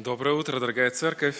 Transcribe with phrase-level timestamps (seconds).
[0.00, 1.34] Доброе утро, дорогая церковь.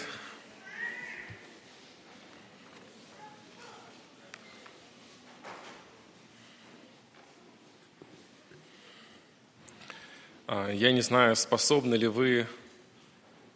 [10.45, 12.47] А, я не знаю, способны ли вы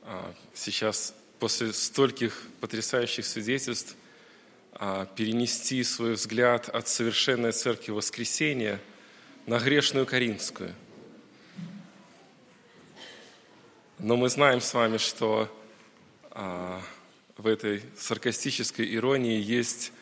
[0.04, 3.98] а, сейчас после стольких потрясающих свидетельств
[4.72, 8.80] а, перенести свой взгляд от совершенной церкви воскресения
[9.48, 10.74] на грешную Каринскую.
[14.04, 15.48] Но мы знаем с вами, что
[16.32, 16.82] а,
[17.38, 19.94] в этой саркастической иронии есть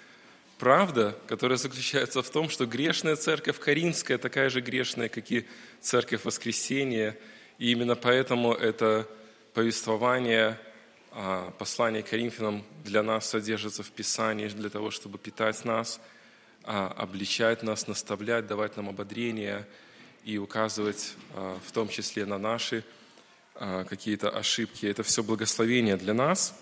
[0.58, 5.46] правда, которая заключается в том, что грешная церковь Каринская такая же грешная, как и
[5.82, 7.16] церковь Воскресения.
[7.60, 9.08] И именно поэтому это
[9.54, 10.58] повествование,
[11.12, 16.02] а, послание Коринфянам для нас содержится в Писании, для того, чтобы питать нас,
[16.64, 19.68] а, обличать нас, наставлять, давать нам ободрение
[20.26, 22.84] и указывать а, в том числе на наши
[23.88, 24.88] какие-то ошибки.
[24.88, 26.56] Это все благословение для нас.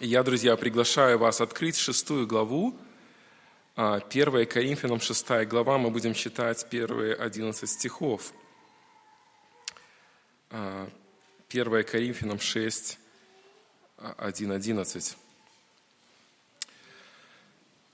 [0.00, 2.74] Я, друзья, приглашаю вас открыть шестую главу,
[3.76, 8.34] 1 а, Коринфянам 6 глава, мы будем читать первые 11 стихов.
[10.50, 10.90] 1
[11.50, 12.98] а, Коринфянам 6,
[13.96, 15.16] 1, 11.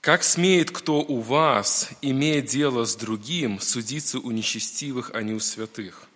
[0.01, 5.39] «Как смеет кто у вас, имея дело с другим, судиться у нечестивых, а не у
[5.39, 6.06] святых?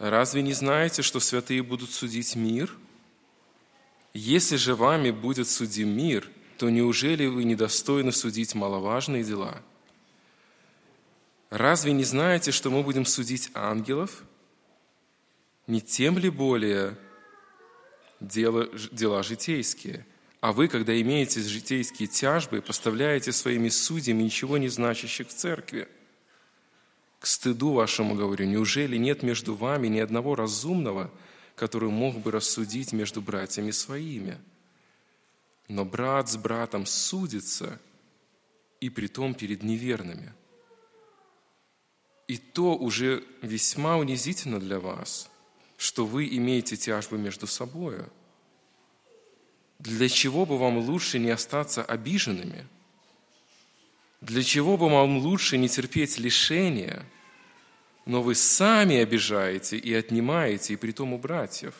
[0.00, 2.74] Разве не знаете, что святые будут судить мир?
[4.14, 9.60] Если же вами будет судим мир, то неужели вы недостойны судить маловажные дела?
[11.50, 14.22] Разве не знаете, что мы будем судить ангелов?
[15.66, 16.96] Не тем ли более
[18.20, 20.06] дела, дела житейские?
[20.40, 25.88] А вы, когда имеете житейские тяжбы, поставляете своими судьями ничего не значащих в церкви–
[27.20, 31.10] к стыду вашему говорю, неужели нет между вами ни одного разумного,
[31.54, 34.38] который мог бы рассудить между братьями своими?
[35.68, 37.78] Но брат с братом судится,
[38.80, 40.32] и притом перед неверными.
[42.26, 45.28] И то уже весьма унизительно для вас,
[45.76, 48.10] что вы имеете тяжбы между собою.
[49.78, 52.66] Для чего бы вам лучше не остаться обиженными–
[54.20, 57.04] для чего бы вам лучше не терпеть лишения,
[58.04, 61.74] но вы сами обижаете и отнимаете, и притом у братьев?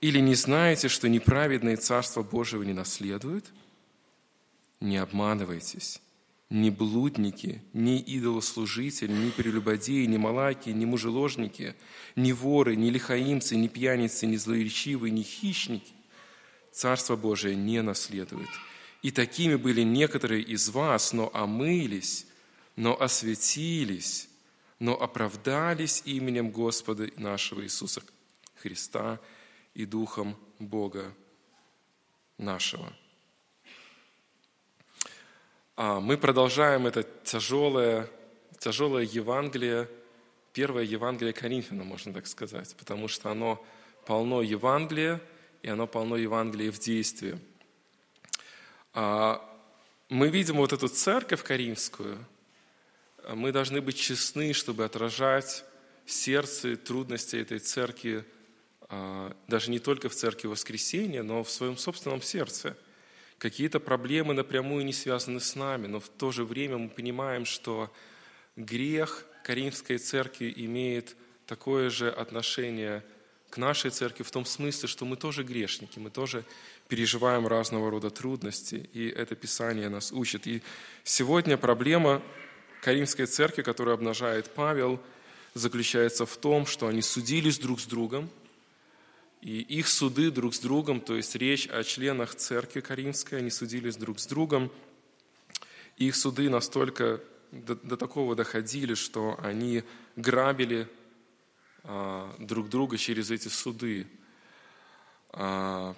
[0.00, 3.52] Или не знаете, что неправедные Царство Божьего не наследуют?
[4.80, 6.00] Не обманывайтесь.
[6.50, 11.74] Ни блудники, ни идолослужители, ни прелюбодеи, ни малаки, ни мужеложники,
[12.14, 15.92] ни воры, ни лихаимцы, ни пьяницы, ни злоречивые, ни хищники
[16.72, 18.50] Царство Божие не наследует–
[19.06, 22.26] и такими были некоторые из вас, но омылись,
[22.74, 24.28] но осветились,
[24.80, 28.02] но оправдались именем Господа нашего Иисуса
[28.56, 29.20] Христа
[29.74, 31.14] и Духом Бога
[32.36, 32.92] нашего.
[35.76, 38.10] А мы продолжаем это тяжелое,
[38.58, 39.88] тяжелое Евангелие,
[40.52, 43.64] первое Евангелие Коринфяна, можно так сказать, потому что оно
[44.04, 45.22] полно Евангелия,
[45.62, 47.38] и оно полно Евангелия в действии–
[48.96, 52.18] мы видим вот эту церковь Каримскую,
[53.28, 55.64] мы должны быть честны, чтобы отражать
[56.06, 58.24] сердце трудности этой церкви,
[58.88, 62.76] а, даже не только в церкви воскресения, но в своем собственном сердце.
[63.38, 67.92] Какие-то проблемы напрямую не связаны с нами, но в то же время мы понимаем, что
[68.54, 73.04] грех Каримской церкви имеет такое же отношение
[73.50, 76.44] к нашей церкви в том смысле, что мы тоже грешники, мы тоже
[76.88, 80.46] переживаем разного рода трудности, и это Писание нас учит.
[80.46, 80.62] И
[81.04, 82.22] сегодня проблема
[82.82, 85.00] Каримской церкви, которую обнажает Павел,
[85.54, 88.30] заключается в том, что они судились друг с другом,
[89.40, 93.96] и их суды друг с другом, то есть речь о членах церкви Каримской, они судились
[93.96, 94.70] друг с другом,
[95.96, 97.20] и их суды настолько
[97.52, 99.82] до, до такого доходили, что они
[100.16, 100.88] грабили
[101.84, 104.06] а, друг друга через эти суды.
[105.30, 105.94] А,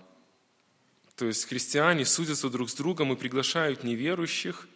[1.19, 4.69] то есть христиане судятся друг с другом и приглашают неверующих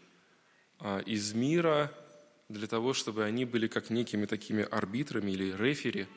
[0.80, 1.92] а, из мира
[2.48, 6.08] для того, чтобы они были как некими такими арбитрами или рефери,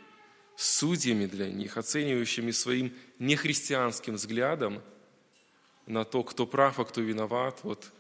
[0.56, 4.82] судьями для них, оценивающими своим нехристианским взглядом
[5.86, 7.92] на то, кто прав, а кто виноват вот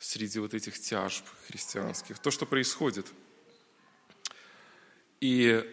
[0.00, 2.18] среди вот этих тяжб христианских.
[2.18, 3.06] То, что происходит.
[5.20, 5.64] И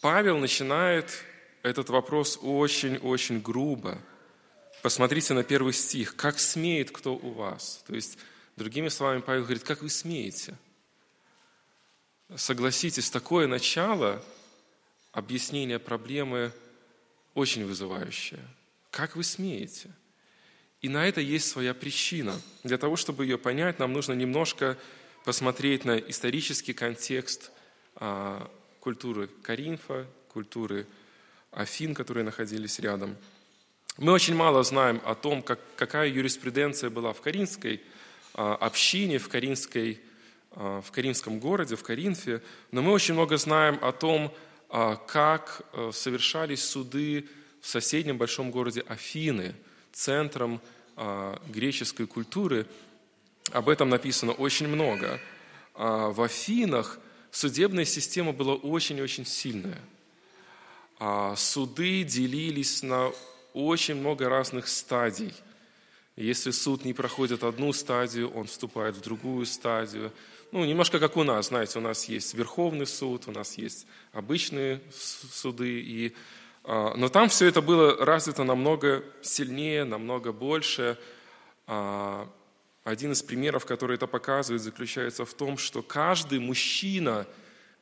[0.00, 1.22] Павел начинает
[1.62, 4.02] этот вопрос очень-очень грубо–
[4.88, 6.16] Посмотрите на первый стих.
[6.16, 8.16] «Как смеет кто у вас?» То есть,
[8.56, 10.56] другими словами, Павел говорит, «Как вы смеете?»
[12.34, 14.24] Согласитесь, такое начало,
[15.12, 16.52] объяснение проблемы
[17.34, 18.40] очень вызывающее.
[18.90, 19.90] Как вы смеете?
[20.80, 22.40] И на это есть своя причина.
[22.64, 24.78] Для того, чтобы ее понять, нам нужно немножко
[25.26, 27.50] посмотреть на исторический контекст
[27.96, 28.50] а,
[28.80, 30.86] культуры Каринфа, культуры
[31.50, 33.18] Афин, которые находились рядом.
[33.98, 37.82] Мы очень мало знаем о том, как, какая юриспруденция была в Каринской
[38.32, 40.00] а, общине, в, Каринской,
[40.52, 42.40] а, в Каринском городе, в Каринфе,
[42.70, 44.32] но мы очень много знаем о том,
[44.68, 47.28] а, как а, совершались суды
[47.60, 49.54] в соседнем большом городе Афины,
[49.92, 50.60] центром
[51.48, 52.66] греческой культуры.
[53.50, 55.20] Об этом написано очень много.
[55.74, 56.98] В Афинах
[57.30, 59.80] судебная система была очень-очень сильная.
[61.36, 63.12] Суды делились на
[63.54, 65.34] очень много разных стадий.
[66.16, 70.12] Если суд не проходит одну стадию, он вступает в другую стадию.
[70.50, 74.80] Ну, немножко как у нас, знаете, у нас есть Верховный суд, у нас есть обычные
[74.90, 76.16] суды, и,
[76.64, 80.98] а, но там все это было развито намного сильнее, намного больше.
[81.66, 82.28] А,
[82.82, 87.26] один из примеров, который это показывает, заключается в том, что каждый мужчина,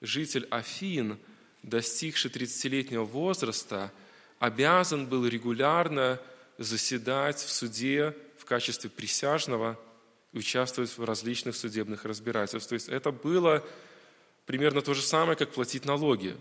[0.00, 1.18] житель Афин,
[1.62, 3.92] достигший 30-летнего возраста,
[4.38, 6.20] обязан был регулярно
[6.58, 9.78] заседать в суде в качестве присяжного
[10.32, 12.68] и участвовать в различных судебных разбирательствах.
[12.68, 13.64] То есть это было
[14.46, 16.36] примерно то же самое, как платить налоги.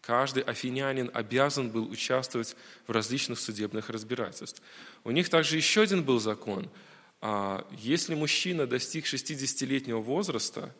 [0.00, 2.56] Каждый афинянин обязан был участвовать
[2.86, 4.66] в различных судебных разбирательствах.
[5.04, 6.70] У них также еще один был закон–
[7.24, 10.74] а, если мужчина достиг 60-летнего возраста,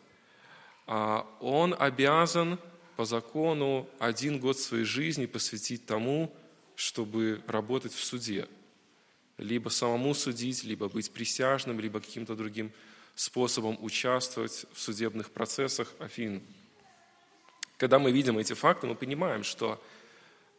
[0.85, 2.59] а, он обязан
[2.97, 6.35] по закону один год своей жизни посвятить тому,
[6.75, 8.47] чтобы работать в суде.
[9.37, 12.71] Либо самому судить, либо быть присяжным, либо каким-то другим
[13.15, 16.41] способом участвовать в судебных процессах Афин.
[17.77, 19.83] Когда мы видим эти факты, мы понимаем, что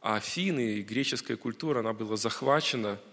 [0.01, 3.01] Афины и греческая культура, она была захвачена–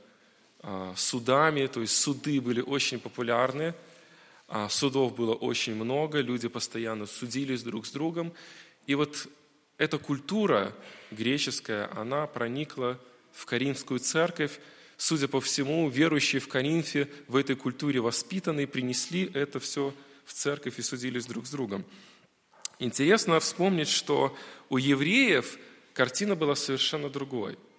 [0.64, 3.74] а, судами, то есть суды были очень популярны,
[4.48, 8.32] а, судов было очень много, люди постоянно судились друг с другом.
[8.86, 9.28] И вот
[9.82, 10.74] эта культура
[11.12, 13.00] греческая, она проникла
[13.34, 14.60] в Каринскую церковь.
[14.98, 19.94] Судя по всему, верующие в Коринфе в этой культуре воспитанные принесли это все
[20.26, 21.84] в церковь и судились друг с другом.
[22.80, 24.38] Интересно вспомнить, что
[24.70, 25.58] у евреев
[25.94, 27.58] картина была совершенно другой–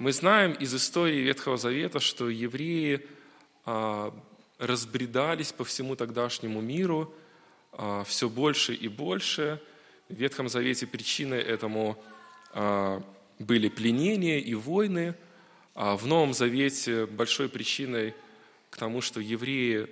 [0.00, 3.06] мы знаем из истории Ветхого Завета, что евреи
[3.66, 4.18] а,
[4.56, 7.12] разбредались по всему тогдашнему миру
[7.72, 9.60] а, все больше и больше.
[10.10, 11.96] В Ветхом Завете причиной этому
[12.52, 13.02] а,
[13.38, 15.14] были пленения и войны.
[15.74, 18.14] А в Новом Завете большой причиной
[18.70, 19.88] к тому, что евреи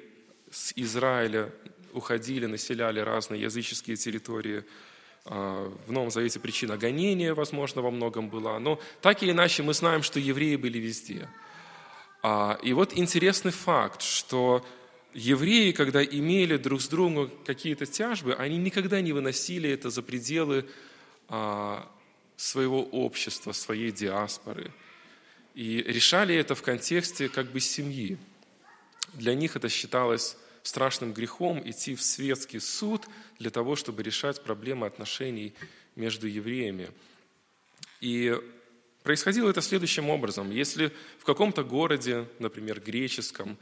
[0.50, 1.50] с Израиля
[1.92, 4.64] уходили, населяли разные языческие территории–
[5.30, 8.58] а, в Новом Завете причина гонения, возможно, во многом была.
[8.58, 11.28] Но так или иначе мы знаем, что евреи были везде.
[12.22, 14.64] А, и вот интересный факт, что
[15.14, 20.66] евреи, когда имели друг с другом какие-то тяжбы, они никогда не выносили это за пределы
[21.28, 21.90] а,
[22.36, 24.72] своего общества, своей диаспоры.
[25.54, 28.16] И решали это в контексте как бы семьи.
[29.14, 33.06] Для них это считалось страшным грехом идти в светский суд
[33.38, 35.54] для того, чтобы решать проблемы отношений
[35.96, 36.90] между евреями.
[38.00, 38.38] И
[39.02, 40.50] происходило это следующим образом.
[40.50, 43.58] Если в каком-то городе, например, греческом,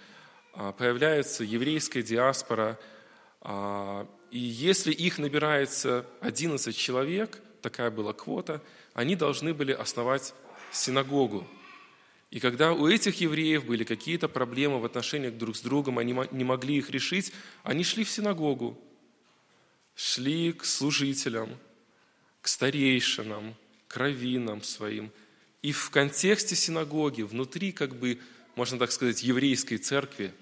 [0.57, 2.79] а, появляется еврейская диаспора,
[3.41, 8.61] а, и если их набирается 11 человек, такая была квота,
[8.95, 10.35] они должны были основать
[10.73, 11.47] синагогу
[12.31, 16.45] и когда у этих евреев были какие-то проблемы в отношениях друг с другом, они не
[16.45, 17.33] могли их решить,
[17.63, 18.79] они шли в синагогу,
[19.95, 21.57] шли к служителям,
[22.41, 23.55] к старейшинам,
[23.87, 25.13] к раввинам своим.
[25.63, 28.19] И в контексте синагоги, внутри, как бы,
[28.57, 30.35] можно так сказать, еврейской церкви,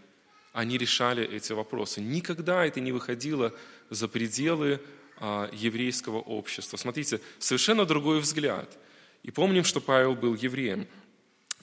[0.55, 2.01] они решали эти вопросы.
[2.01, 3.53] Никогда это не выходило
[3.91, 4.81] за пределы
[5.19, 6.79] а, еврейского общества.
[6.79, 8.79] Смотрите, совершенно другой взгляд.
[9.23, 10.89] И помним, что Павел был евреем–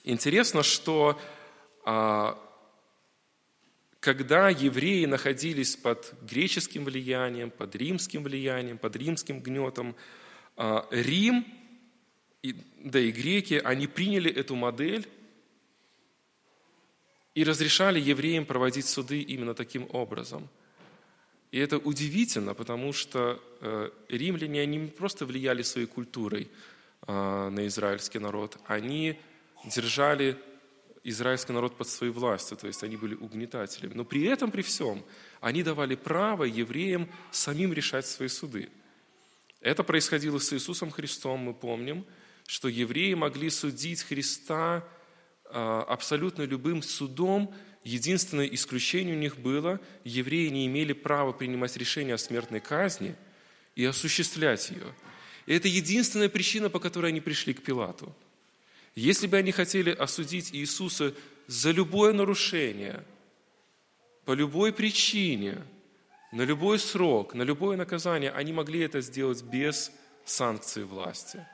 [0.04, 1.20] Интересно, что
[1.84, 2.36] а,
[4.00, 9.94] когда евреи находились под греческим влиянием, под римским влиянием, под римским гнетом,
[10.56, 11.46] а, Рим,
[12.78, 15.08] да и греки, они приняли эту модель
[17.34, 20.48] и разрешали евреям проводить суды именно таким образом.
[21.50, 26.48] И это удивительно, потому что э, римляне, они не просто влияли своей культурой
[27.06, 29.18] а, на израильский народ, они
[29.64, 30.38] держали
[31.04, 33.94] израильский народ под своей властью, то есть они были угнетателями.
[33.94, 35.04] Но при этом, при всем,
[35.40, 38.70] они давали право евреям самим решать свои суды.
[39.60, 42.04] Это происходило с Иисусом Христом, мы помним,
[42.46, 44.84] что евреи могли судить Христа
[45.52, 47.54] абсолютно любым судом.
[47.84, 53.14] Единственное исключение у них было, евреи не имели права принимать решение о смертной казни
[53.74, 54.94] и осуществлять ее.
[55.46, 58.14] И это единственная причина, по которой они пришли к Пилату.
[58.94, 61.14] Если бы они хотели осудить Иисуса
[61.46, 63.04] за любое нарушение,
[64.24, 65.62] по любой причине,
[66.30, 69.90] на любой срок, на любое наказание, они могли это сделать без
[70.24, 71.44] санкции власти.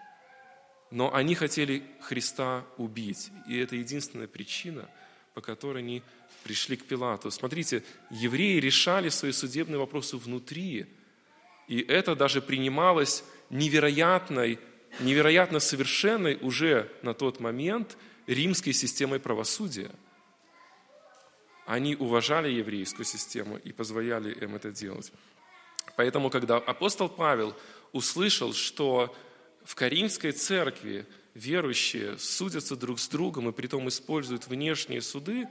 [0.91, 3.31] Но они хотели Христа убить.
[3.47, 4.89] И это единственная причина,
[5.35, 6.03] по которой они
[6.45, 7.31] пришли к Пилату.
[7.31, 10.87] Смотрите, евреи решали свои судебные вопросы внутри.
[11.67, 14.59] И это даже принималось невероятной,
[15.01, 19.91] невероятно совершенной уже на тот момент римской системой правосудия.
[21.67, 25.13] Они уважали еврейскую систему и позволяли им это делать.
[25.97, 27.55] Поэтому, когда апостол Павел
[27.93, 29.15] услышал, что
[29.69, 35.47] в Каримской церкви верующие судятся друг с другом и притом используют внешние суды,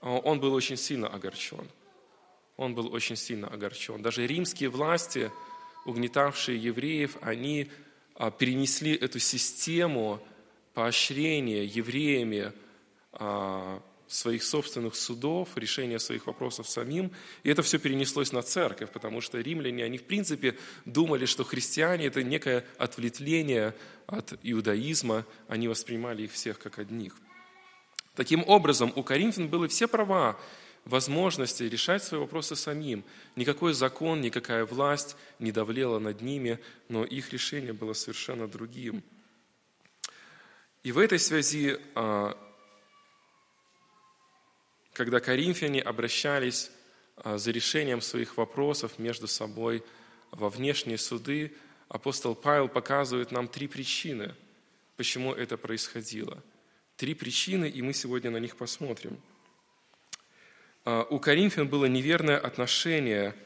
[0.00, 1.68] он был очень сильно огорчен.
[2.56, 4.02] Он был очень сильно огорчен.
[4.02, 5.30] Даже римские власти–
[5.88, 7.70] угнетавшие евреев, они
[8.14, 10.20] а, перенесли эту систему
[10.74, 12.52] поощрения евреями
[13.12, 17.12] а, своих собственных судов, решения своих вопросов самим.
[17.42, 22.06] И это все перенеслось на церковь, потому что римляне, они в принципе думали, что христиане–
[22.06, 23.74] это некое ответвление
[24.06, 27.14] от иудаизма, они воспринимали их всех как одних.
[28.14, 30.38] Таким образом, у коринфян были все права
[30.84, 33.04] возможности решать свои вопросы самим.
[33.36, 39.02] Никакой закон, никакая власть не давлела над ними, но их решение было совершенно другим.
[40.82, 42.36] И в этой связи, а,
[44.98, 46.72] когда коринфяне обращались
[47.16, 49.84] а, за решением своих вопросов между собой
[50.32, 51.54] во внешние суды,
[51.88, 54.34] апостол Павел показывает нам три причины,
[54.96, 56.42] почему это происходило.
[56.96, 59.20] Три причины, и мы сегодня на них посмотрим–
[60.84, 63.36] а, у коринфян было неверное отношение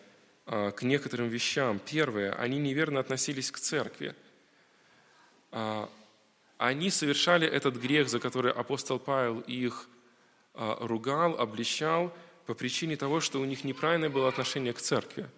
[0.47, 1.80] а, к некоторым вещам.
[1.80, 4.14] Первое, они неверно относились к церкви.
[6.56, 9.88] Они совершали этот грех, за который апостол Павел их
[10.54, 12.12] ругал, обличал,
[12.47, 15.28] по причине того, что у них неправильное было отношение к церкви.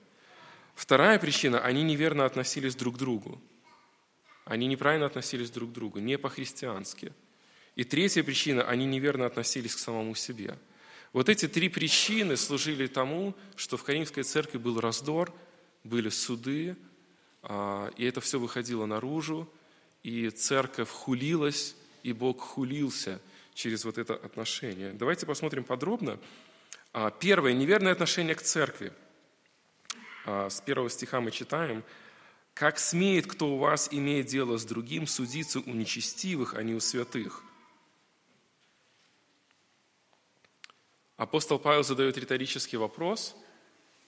[0.74, 3.40] Вторая причина, они неверно относились друг к другу.
[4.44, 7.12] Они неправильно относились друг к другу, не по-христиански.
[7.76, 10.58] И третья причина, они неверно относились к самому себе–
[11.14, 15.32] вот эти три причины служили тому, что в Каримской церкви был раздор,
[15.84, 16.76] были суды,
[17.40, 19.48] а, и это все выходило наружу,
[20.02, 23.20] и церковь хулилась, и Бог хулился
[23.54, 24.92] через вот это отношение.
[24.92, 26.18] Давайте посмотрим подробно.
[26.92, 28.92] А, первое, неверное отношение к церкви.
[30.26, 31.82] А, с первого стиха мы читаем,
[32.52, 36.80] «Как смеет кто у вас, имея дело с другим, судиться у нечестивых, а не у
[36.80, 37.42] святых?»
[41.16, 43.36] Апостол Павел задает риторический вопрос,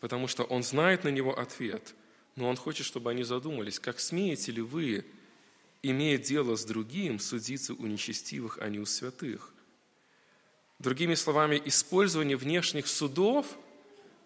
[0.00, 1.94] потому что он знает на него ответ,
[2.34, 5.06] но он хочет, чтобы они задумались, как смеете ли вы,
[5.82, 9.52] имея дело с другим, судиться у нечестивых, а не у святых?
[10.78, 13.46] Другими словами, использование внешних судов,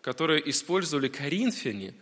[0.02, 1.95] которые использовали коринфяне,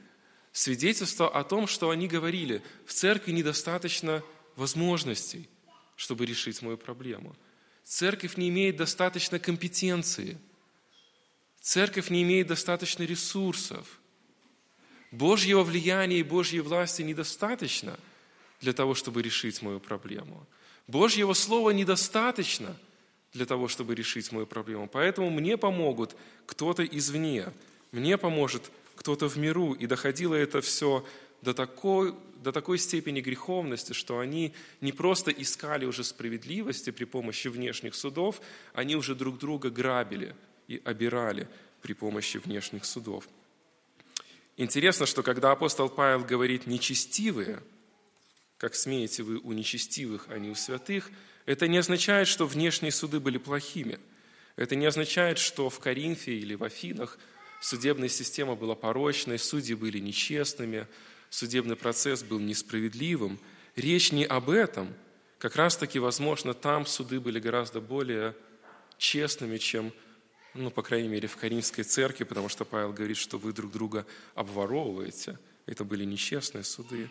[0.52, 4.22] свидетельство о том, что они говорили, в церкви недостаточно
[4.56, 5.48] возможностей,
[5.96, 7.36] чтобы решить мою проблему.
[7.84, 10.38] Церковь не имеет достаточно компетенции–
[11.60, 14.00] Церковь не имеет достаточно ресурсов.
[15.10, 17.98] Божьего влияния и Божьей власти недостаточно
[18.60, 20.46] для того, чтобы решить мою проблему.
[20.86, 22.76] Божьего Слова недостаточно
[23.32, 24.88] для того, чтобы решить мою проблему.
[24.90, 27.52] Поэтому мне помогут кто-то извне,
[27.92, 29.74] мне поможет кто-то в миру.
[29.74, 31.04] И доходило это все
[31.42, 37.48] до такой, до такой степени греховности, что они не просто искали уже справедливости при помощи
[37.48, 38.40] внешних судов,
[38.72, 40.34] они уже друг друга грабили–
[40.68, 41.48] и обирали
[41.82, 43.28] при помощи внешних судов.
[44.56, 47.60] Интересно, что когда апостол Павел говорит «нечестивые»,
[48.58, 51.10] как смеете вы у нечестивых, а не у святых,
[51.46, 53.98] это не означает, что внешние суды были плохими.
[54.56, 57.18] Это не означает, что в Коринфе или в Афинах
[57.60, 60.86] судебная система была порочной, судьи были нечестными,
[61.30, 63.38] судебный процесс был несправедливым.
[63.76, 64.92] Речь не об этом.
[65.38, 68.34] Как раз-таки, возможно, там суды были гораздо более
[68.98, 69.92] честными, чем
[70.54, 74.04] ну, по крайней мере, в Каримской церкви, потому что Павел говорит, что вы друг друга
[74.34, 75.38] обворовываете.
[75.66, 77.08] Это были нечестные суды.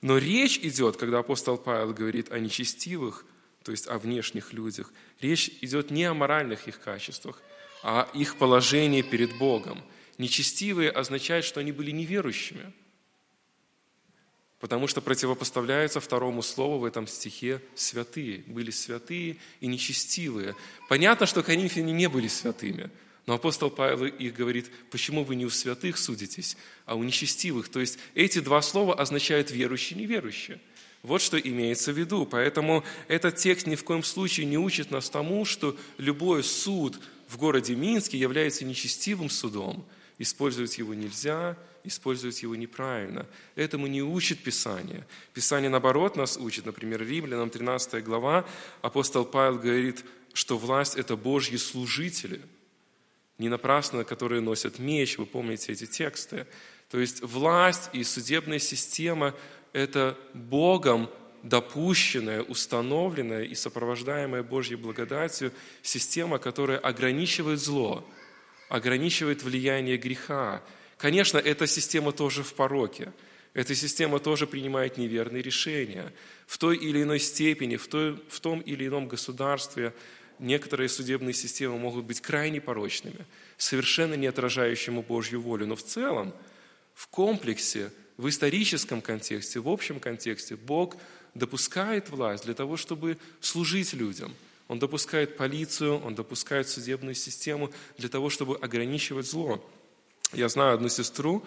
[0.00, 3.24] Но речь идет, когда апостол Павел говорит о нечестивых,
[3.64, 7.42] то есть о внешних людях, речь идет не о моральных их качествах,
[7.82, 9.82] а о их положении перед Богом.
[10.16, 12.72] Нечестивые означает, что они были неверующими.
[14.60, 18.42] Потому что противопоставляется второму слову в этом стихе «святые».
[18.46, 20.56] Были святые и нечестивые.
[20.88, 22.90] Понятно, что коринфяне не были святыми,
[23.28, 26.56] но апостол Павел их говорит, почему вы не у святых судитесь,
[26.86, 27.68] а у нечестивых.
[27.68, 30.58] То есть эти два слова означают верующие и неверующие.
[31.02, 32.24] Вот что имеется в виду.
[32.24, 37.36] Поэтому этот текст ни в коем случае не учит нас тому, что любой суд в
[37.36, 39.86] городе Минске является нечестивым судом.
[40.16, 43.26] Использовать его нельзя, использовать его неправильно.
[43.56, 45.06] Этому не учит Писание.
[45.34, 46.64] Писание, наоборот, нас учит.
[46.64, 48.46] Например, Римлянам 13 глава
[48.80, 52.40] апостол Павел говорит, что власть– это Божьи служители.
[53.38, 56.46] Не напрасно, которые носят меч, вы помните эти тексты.
[56.90, 59.34] То есть власть и судебная система–
[59.72, 61.08] это Богом
[61.42, 65.52] допущенная, установленная и сопровождаемая Божьей благодатью
[65.82, 68.04] система, которая ограничивает зло,
[68.68, 70.62] ограничивает влияние греха,
[70.98, 73.12] Конечно, эта система тоже в пороке.
[73.54, 76.12] Эта система тоже принимает неверные решения.
[76.46, 79.94] В той или иной степени, в, той, в том или ином государстве
[80.38, 83.24] некоторые судебные системы могут быть крайне порочными,
[83.56, 85.66] совершенно не отражающими Божью волю.
[85.66, 86.32] Но в целом,
[86.94, 90.96] в комплексе, в историческом контексте, в общем контексте, Бог
[91.34, 94.34] допускает власть для того, чтобы служить людям.
[94.68, 99.64] Он допускает полицию, он допускает судебную систему для того, чтобы ограничивать зло.
[100.32, 101.42] Я знаю одну сестру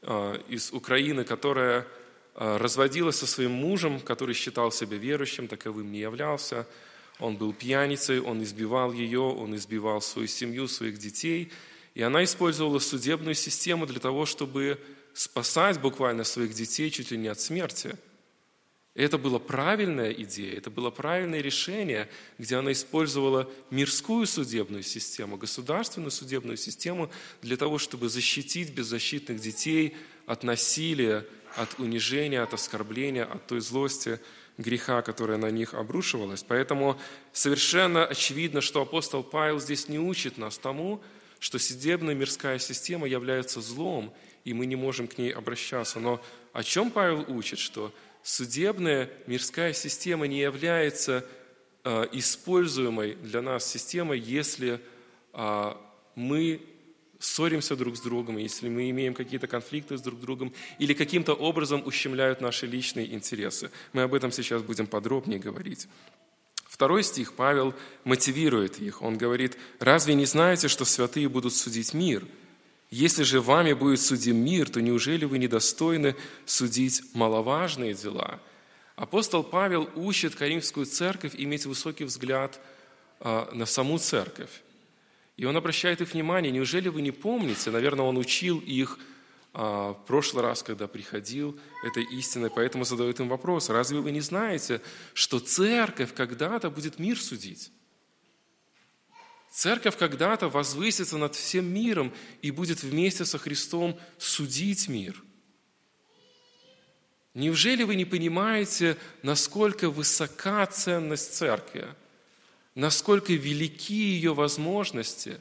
[0.00, 1.86] а, из Украины, которая
[2.34, 6.66] а, разводилась со своим мужем, который считал себя верующим, таковым не являлся.
[7.22, 11.50] Он был пьяницей, он избивал ее, он избивал свою семью, своих детей.
[11.94, 14.78] И она использовала судебную систему для того, чтобы
[15.14, 17.96] спасать буквально своих детей чуть ли не от смерти–
[18.94, 26.10] это была правильная идея, это было правильное решение, где она использовала мирскую судебную систему, государственную
[26.10, 27.10] судебную систему
[27.40, 31.26] для того, чтобы защитить беззащитных детей от насилия,
[31.56, 34.20] от унижения, от оскорбления, от той злости,
[34.58, 36.42] греха, которая на них обрушивалась.
[36.42, 36.98] Поэтому
[37.32, 41.02] совершенно очевидно, что апостол Павел здесь не учит нас тому,
[41.38, 44.12] что судебная мирская система является злом,
[44.44, 45.98] и мы не можем к ней обращаться.
[45.98, 46.22] Но
[46.52, 47.58] о чем Павел учит?
[47.58, 51.26] Что судебная мирская система не является
[51.84, 54.80] а, используемой для нас системой, если
[55.32, 55.80] а,
[56.14, 56.60] мы
[57.22, 61.82] ссоримся друг с другом, если мы имеем какие-то конфликты с друг другом или каким-то образом
[61.86, 63.70] ущемляют наши личные интересы.
[63.92, 65.88] Мы об этом сейчас будем подробнее говорить.
[66.66, 69.02] Второй стих Павел мотивирует их.
[69.02, 72.26] Он говорит, «Разве не знаете, что святые будут судить мир?»
[72.90, 78.38] Если же вами будет судим мир, то неужели вы недостойны судить маловажные дела?
[78.96, 82.60] Апостол Павел учит Каримскую церковь иметь высокий взгляд
[83.18, 84.50] а, на саму церковь.
[85.36, 88.98] И он обращает их внимание, неужели вы не помните, наверное, он учил их
[89.54, 94.20] а, в прошлый раз, когда приходил этой истиной, поэтому задает им вопрос, разве вы не
[94.20, 94.80] знаете,
[95.14, 97.72] что церковь когда-то будет мир судить?
[99.50, 105.22] Церковь когда-то возвысится над всем миром и будет вместе со Христом судить мир.
[107.34, 111.94] Неужели вы не понимаете, насколько высока ценность церкви,
[112.74, 115.38] насколько велики ее возможности,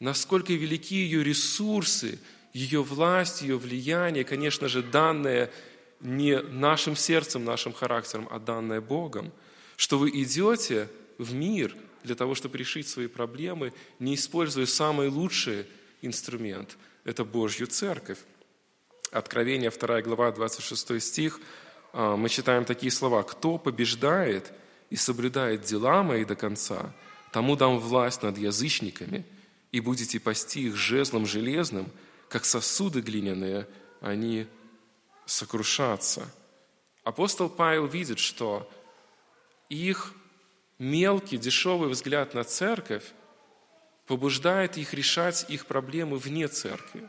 [0.00, 2.18] насколько велики ее ресурсы,
[2.52, 5.50] ее власть, ее влияние, конечно же, данное
[6.00, 9.32] не нашим сердцем, нашим характером, а данное Богом,
[9.76, 15.66] что вы идете в мир– для того, чтобы решить свои проблемы, не используя самый лучший
[16.02, 18.18] инструмент– это Божью Церковь.
[19.10, 21.40] Откровение 2 глава, 26 стих,
[21.92, 23.22] а, мы читаем такие слова.
[23.22, 24.52] «Кто побеждает
[24.92, 26.94] и соблюдает дела мои до конца,
[27.32, 29.24] тому дам власть над язычниками,
[29.70, 31.90] и будете пасти их жезлом железным,
[32.28, 33.66] как сосуды глиняные,
[34.02, 34.46] они
[35.24, 36.30] сокрушатся».
[37.04, 38.70] Апостол Павел видит, что
[39.70, 40.12] их
[40.78, 43.14] мелкий, дешевый взгляд на церковь
[44.06, 47.08] побуждает их решать их проблемы вне церкви.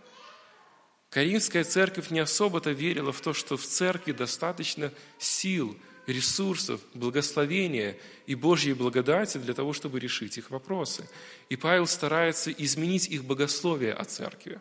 [1.10, 8.36] Каринская церковь не особо-то верила в то, что в церкви достаточно сил, ресурсов, благословения и
[8.36, 11.08] Божьей благодати для того, чтобы решить их вопросы.
[11.50, 14.60] И Павел старается изменить их богословие о церкви.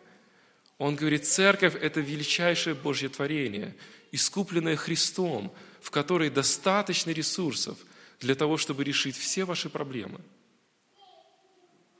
[0.77, 3.75] Он говорит, церковь– это величайшее Божье творение,
[4.11, 7.77] искупленное Христом, в которой достаточно ресурсов–
[8.23, 10.21] для того, чтобы решить все ваши проблемы.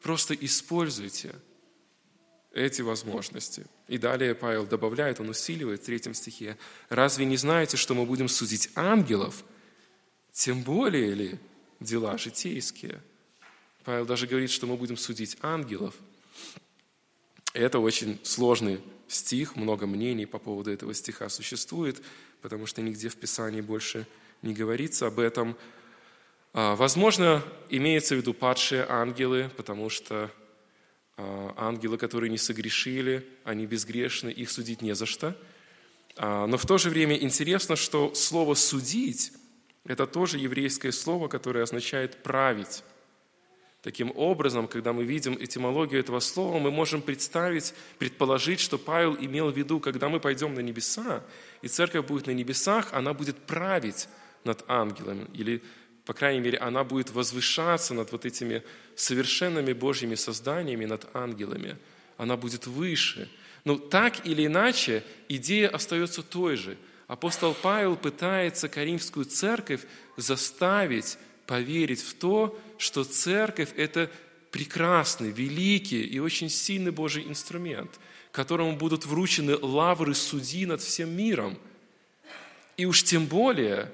[0.01, 1.35] Просто используйте
[2.53, 3.65] эти возможности.
[3.87, 6.57] И далее Павел добавляет, он усиливает в третьем стихе,
[6.89, 9.43] «Разве не знаете, что мы будем судить ангелов,
[10.31, 11.39] тем более ли
[11.79, 13.01] дела житейские?»
[13.83, 15.95] Павел даже говорит, что мы будем судить ангелов.
[17.53, 22.01] Это очень сложный стих, много мнений по поводу этого стиха существует,
[22.41, 24.07] потому что нигде в Писании больше
[24.41, 25.57] не говорится об этом.
[26.53, 30.31] А, возможно, имеется в виду падшие ангелы, потому что
[31.17, 35.35] ангелы, которые не согрешили, они безгрешны, их судить не за что.
[36.15, 39.33] А, но в то же время интересно, что слово «судить»–
[39.85, 42.83] это тоже еврейское слово, которое означает «править».
[43.81, 49.51] Таким образом, когда мы видим этимологию этого слова, мы можем представить, предположить, что Павел имел
[49.51, 51.21] в виду, когда мы пойдем на небеса,
[51.61, 54.07] и церковь будет на небесах, она будет править
[54.45, 55.61] над ангелами, или,
[56.05, 58.63] по крайней мере, она будет возвышаться над вот этими
[58.95, 61.77] совершенными Божьими созданиями, над ангелами.
[62.17, 63.29] Она будет выше.
[63.63, 66.77] Но так или иначе, идея остается той же.
[67.07, 69.81] Апостол Павел пытается Каримскую церковь
[70.17, 74.09] заставить поверить в то, что церковь– это
[74.51, 77.91] прекрасный, великий и очень сильный Божий инструмент,
[78.31, 81.57] которому будут вручены лавры судьи над всем миром.
[82.77, 83.91] И уж тем более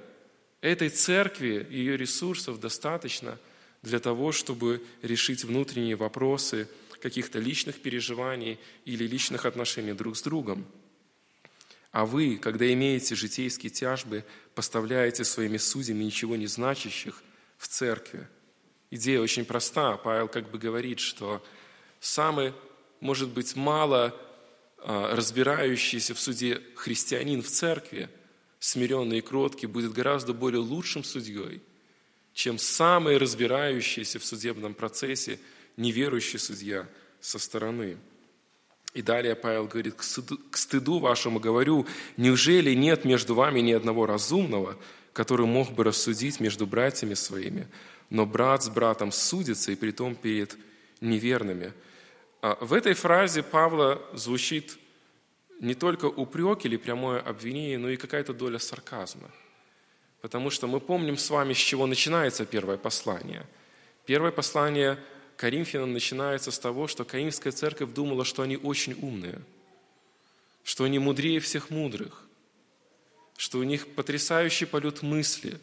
[0.61, 3.37] этой церкви, ее ресурсов достаточно
[3.81, 6.67] для того, чтобы решить внутренние вопросы
[7.01, 10.65] каких-то личных переживаний или личных отношений друг с другом.
[11.91, 17.23] А вы, когда имеете житейские тяжбы, поставляете своими судьями ничего не значащих
[17.57, 18.27] в церкви.
[18.91, 19.97] Идея очень проста.
[19.97, 21.43] Павел как бы говорит, что
[21.99, 22.53] самый,
[22.99, 24.15] может быть, мало
[24.77, 28.09] а, разбирающийся в суде христианин в церкви,
[28.59, 31.61] смиренный и кроткий, будет гораздо более лучшим судьей,
[32.33, 35.39] чем самый разбирающийся в судебном процессе
[35.77, 36.87] неверующий судья
[37.21, 37.97] со стороны.
[38.93, 41.85] И далее Павел говорит, к стыду, к стыду вашему говорю,
[42.17, 44.77] неужели нет между вами ни одного разумного,
[45.13, 47.67] который мог бы рассудить между братьями своими,
[48.09, 50.57] но брат с братом судится, и притом перед
[51.01, 51.73] неверными.
[52.41, 54.77] А в этой фразе Павла звучит
[55.59, 59.29] не только упрек или прямое обвинение, но и какая-то доля сарказма.
[60.21, 63.45] Потому что мы помним с вами, с чего начинается первое послание.
[64.05, 64.97] Первое послание
[65.37, 69.39] Коринфянам начинается с того, что Коринфская церковь думала, что они очень умные,
[70.63, 72.25] что они мудрее всех мудрых,
[73.37, 75.59] что у них потрясающий полет мысли,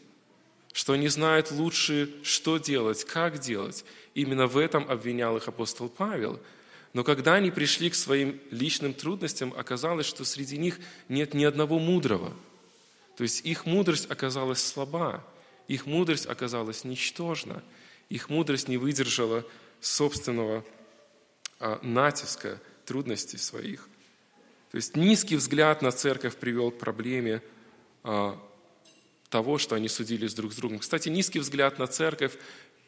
[0.73, 3.85] что они знают лучше, что делать, как делать.
[4.15, 6.39] Именно в этом обвинял их апостол Павел.
[6.97, 10.79] Но когда они пришли к своим личным трудностям, оказалось, что среди них
[11.09, 12.33] нет ни одного мудрого.
[13.17, 15.23] То есть их мудрость оказалась слаба,
[15.67, 17.63] их мудрость оказалась ничтожна,
[18.09, 19.45] их мудрость не выдержала
[19.79, 20.65] собственного
[21.59, 23.87] а, натиска трудностей своих.
[24.71, 27.43] То есть низкий взгляд на церковь привел к проблеме
[28.01, 28.43] а,
[29.29, 30.79] того, что они судились друг с другом.
[30.79, 32.33] Кстати, низкий взгляд на церковь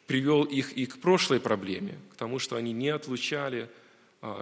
[0.08, 3.70] привел их и к прошлой проблеме, к тому, что они не отлучали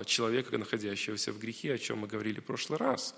[0.05, 3.15] человека, находящегося в грехе, о чем мы говорили в прошлый раз.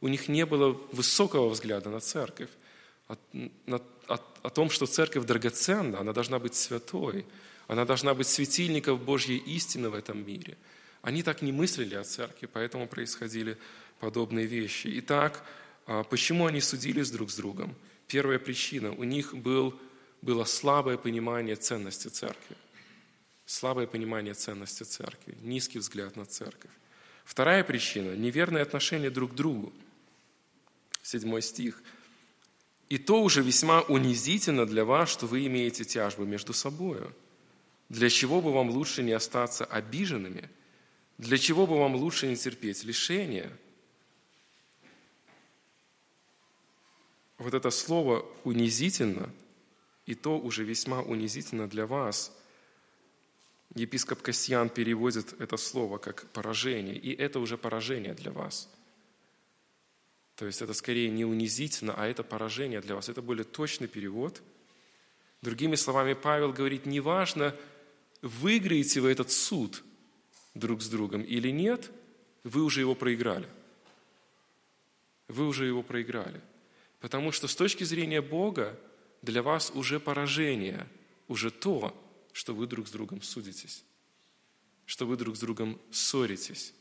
[0.00, 2.50] У них не было высокого взгляда на церковь,
[3.08, 3.16] о,
[3.66, 7.24] на, о, о том, что церковь драгоценна, она должна быть святой,
[7.68, 10.56] она должна быть светильником Божьей истины в этом мире.
[11.02, 13.58] Они так не мыслили о церкви, поэтому происходили
[14.00, 14.88] подобные вещи.
[14.98, 15.44] Итак,
[15.86, 17.74] а почему они судились друг с другом?
[18.08, 19.74] Первая причина– у них был,
[20.22, 22.56] было слабое понимание ценности церкви.
[23.46, 26.70] Слабое понимание ценности церкви, низкий взгляд на церковь.
[27.24, 29.72] Вторая причина– неверное отношение друг к другу.
[31.02, 31.82] Седьмой стих.
[32.88, 37.14] «И то уже весьма унизительно для вас, что вы имеете тяжбы между собою.
[37.88, 40.50] Для чего бы вам лучше не остаться обиженными?
[41.18, 43.50] Для чего бы вам лучше не терпеть лишения?»
[47.38, 49.30] вот это слово «унизительно»,
[50.06, 52.32] и то уже весьма унизительно для вас.
[53.76, 58.70] Епископ Касьян переводит это слово как «поражение», и это уже поражение для вас.
[60.34, 63.10] То есть это скорее не унизительно, а это поражение для вас.
[63.10, 64.42] Это более точный перевод.
[65.42, 67.54] Другими словами, Павел говорит, неважно,
[68.22, 69.84] выиграете вы этот суд
[70.54, 71.90] друг с другом или нет,
[72.44, 73.48] вы уже его проиграли.
[75.28, 76.40] Вы уже его проиграли.
[77.00, 78.78] Потому что с точки зрения Бога
[79.20, 80.86] для вас уже поражение,
[81.28, 81.94] уже то,
[82.36, 83.82] что вы друг с другом судитесь,
[84.84, 86.74] что вы друг с другом ссоритесь.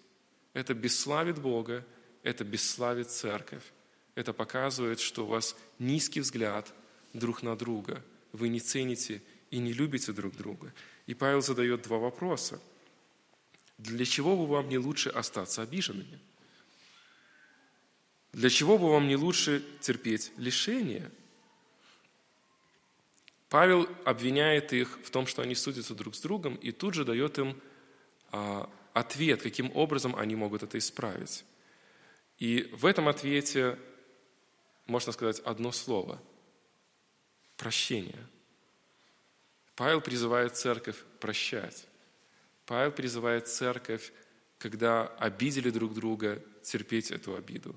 [0.52, 1.86] Это бесславит Бога,
[2.24, 3.64] это бесславит церковь.
[4.16, 6.74] Это показывает, что у вас низкий взгляд
[7.14, 8.04] друг на друга.
[8.34, 10.74] Вы не цените и не любите друг друга.
[11.08, 12.62] И Павел задает два вопроса.
[13.78, 16.20] Для чего бы вам не лучше остаться обиженными?
[18.34, 21.10] Для чего бы вам не лучше терпеть лишение?
[23.50, 27.38] Павел обвиняет их в том, что они судятся друг с другом, и тут же дает
[27.38, 27.62] им
[28.32, 31.46] а, ответ, каким образом они могут это исправить.
[32.38, 33.78] И в этом ответе
[34.88, 36.22] можно сказать одно слово–
[37.58, 38.28] прощение.
[39.76, 41.86] Павел призывает церковь прощать.
[42.66, 44.12] Павел призывает церковь,
[44.58, 47.76] когда обидели друг друга, терпеть эту обиду,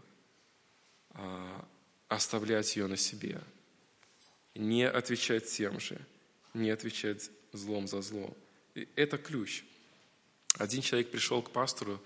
[1.11, 1.67] а,
[2.09, 3.41] оставлять ее на себе,
[4.59, 5.99] не отвечать тем же,
[6.53, 8.37] не отвечать злом за зло.
[8.75, 9.65] И это ключ.
[10.59, 12.01] Один человек пришел к пастору,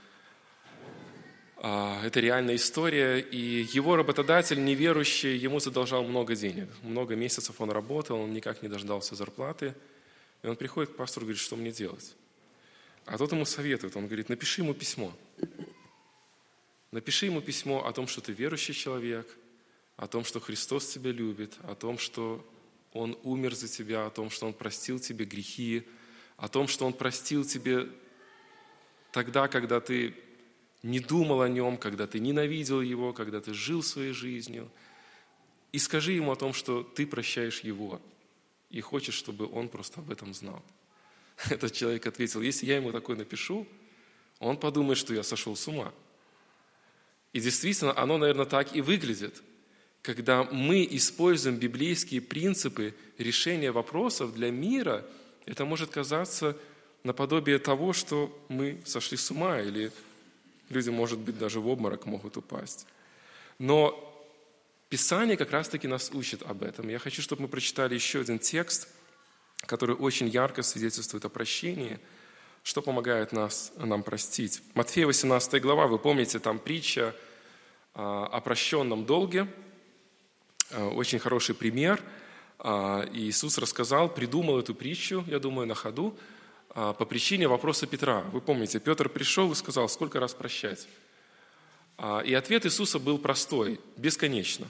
[1.56, 6.68] а, это реальная история, и его работодатель, неверующий, ему задолжал много денег.
[6.82, 9.74] Много месяцев он работал, он никак не дождался зарплаты.
[10.42, 12.14] И он приходит к пастору и говорит, что мне делать?
[13.06, 15.12] А тот ему советует, он говорит, напиши ему письмо.
[16.90, 19.26] Напиши ему письмо о том, что ты верующий человек,
[20.02, 22.44] о том, что Христос тебя любит, о том, что
[22.92, 25.84] Он умер за тебя, о том, что Он простил тебе грехи,
[26.36, 27.88] о том, что Он простил тебе
[29.12, 30.16] тогда, когда ты
[30.82, 34.72] не думал о Нем, когда ты ненавидел Его, когда ты жил своей жизнью.
[35.70, 38.02] И скажи Ему о том, что ты прощаешь Его
[38.70, 40.64] и хочешь, чтобы Он просто об этом знал.
[41.48, 43.68] Этот человек ответил, если я ему такое напишу,
[44.40, 45.94] он подумает, что я сошел с ума.
[47.32, 49.40] И действительно, оно, наверное, так и выглядит.
[50.02, 55.04] Когда мы используем библейские принципы решения вопросов для мира,
[55.46, 56.56] это может казаться
[57.04, 59.92] наподобие того, что мы сошли с ума, или
[60.70, 62.86] люди, может быть, даже в обморок могут упасть.
[63.58, 64.08] Но
[64.88, 66.88] Писание как раз-таки нас учит об этом.
[66.88, 68.88] Я хочу, чтобы мы прочитали еще один текст,
[69.62, 71.98] который очень ярко свидетельствует о прощении–
[72.62, 74.62] что помогает нас, нам простить.
[74.74, 77.14] Матфея 18 глава, вы помните, там притча
[77.94, 79.48] а, о прощенном долге.
[80.72, 82.02] А, очень хороший пример.
[82.58, 86.16] А, Иисус рассказал, придумал эту притчу, я думаю, на ходу,
[86.74, 88.20] по причине вопроса Петра.
[88.32, 90.88] Вы помните, Петр пришел и сказал, сколько раз прощать?
[92.24, 94.66] И ответ Иисуса был простой, бесконечно.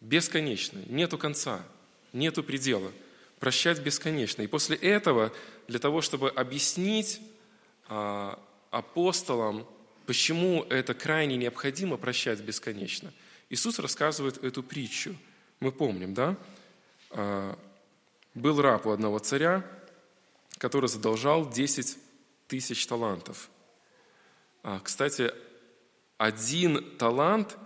[0.00, 1.64] Бесконечно, нету конца,
[2.12, 2.90] нету предела–
[3.44, 4.40] прощать бесконечно.
[4.40, 5.30] И после этого,
[5.68, 7.20] для того, чтобы объяснить
[7.88, 8.38] а,
[8.70, 9.66] апостолам,
[10.06, 13.12] почему это крайне необходимо прощать бесконечно,
[13.54, 15.16] Иисус рассказывает эту притчу.
[15.60, 16.36] Мы помним, да?
[17.10, 17.56] А,
[18.34, 19.64] был раб у одного царя,
[20.58, 21.96] который задолжал 10
[22.48, 23.48] тысяч талантов.
[24.64, 25.32] А, кстати,
[26.18, 27.56] один талант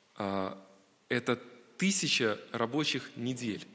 [1.08, 1.36] –это
[1.78, 3.66] тысяча рабочих недель.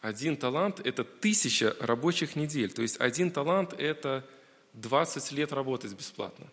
[0.00, 2.72] Один талант– это тысяча рабочих недель.
[2.72, 4.26] То есть один талант– это
[4.72, 6.48] 20 лет работать бесплатно.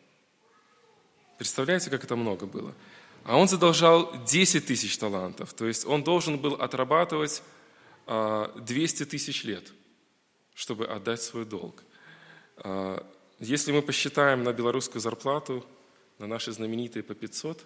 [1.40, 2.76] Представляете, как это много было?
[3.30, 5.54] А он задолжал 10 тысяч талантов.
[5.54, 7.44] То есть он должен был отрабатывать
[8.08, 9.72] 200 а, тысяч лет,
[10.56, 11.84] чтобы отдать свой долг.
[12.58, 13.06] А,
[13.38, 15.64] если мы посчитаем на белорусскую зарплату,
[16.18, 17.64] на наши знаменитые по 500,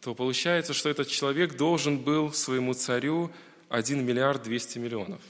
[0.00, 3.32] то получается, что этот человек должен был своему царю
[3.68, 5.22] 1 миллиард 200 миллионов.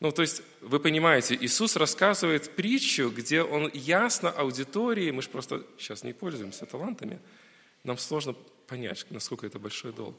[0.00, 5.64] Ну, то есть, вы понимаете, Иисус рассказывает притчу, где Он ясно аудитории, мы же просто
[5.78, 7.20] сейчас не пользуемся талантами,
[7.84, 8.34] нам сложно
[8.66, 10.16] понять, насколько это большой долг.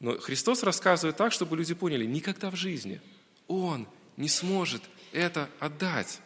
[0.00, 3.00] Но Христос рассказывает так, чтобы люди поняли, никогда в жизни
[3.46, 6.20] Он не сможет это отдать.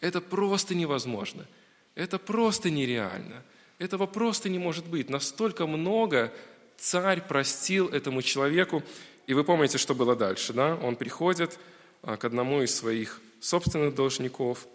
[0.00, 1.46] Это просто невозможно.
[1.94, 3.42] Это просто нереально.
[3.78, 5.08] Этого просто не может быть.
[5.08, 6.32] Настолько много
[6.76, 8.82] царь простил этому человеку.
[9.26, 10.76] И вы помните, что было дальше, да?
[10.76, 11.58] Он приходит
[12.02, 14.66] а, к одному из своих собственных должников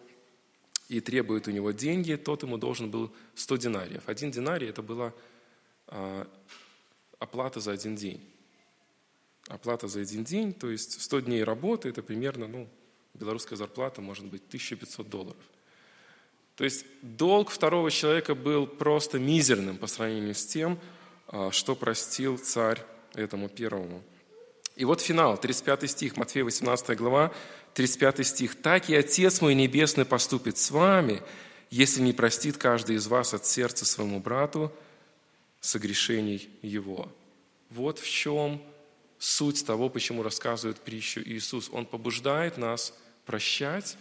[0.87, 4.03] и требует у него деньги, тот ему должен был 100 динариев.
[4.07, 5.13] Один динарий– это была а,
[7.19, 8.21] оплата за один день.
[9.47, 12.69] Оплата за один день, то есть 100 дней работы– это примерно, ну,
[13.13, 15.41] белорусская зарплата может быть 1500 долларов.
[16.55, 20.77] То есть долг второго человека был просто мизерным по сравнению с тем,
[21.27, 22.83] а, что простил царь
[23.15, 24.03] этому первому.
[24.75, 27.33] И вот финал, 35 стих, Матфея 18 глава,
[27.73, 28.61] 35 стих.
[28.61, 31.21] «Так и Отец мой Небесный поступит с вами,
[31.69, 34.71] если не простит каждый из вас от сердца своему брату
[35.59, 37.11] согрешений его».
[37.69, 38.61] Вот в чем
[39.17, 41.69] суть того, почему рассказывает притчу Иисус.
[41.71, 43.97] Он побуждает нас прощать,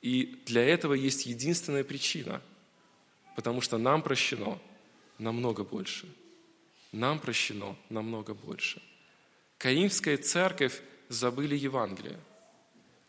[0.00, 2.40] и для этого есть единственная причина,
[3.36, 4.58] потому что нам прощено
[5.18, 6.06] намного больше–
[6.92, 8.82] нам прощено намного больше.
[9.58, 12.18] Каимская церковь забыли Евангелие.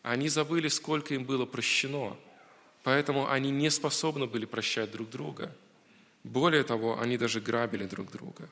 [0.02, 2.16] Они забыли, сколько им было прощено,
[2.82, 5.54] поэтому они не способны были прощать друг друга.
[6.24, 8.48] Более того, они даже грабили друг друга.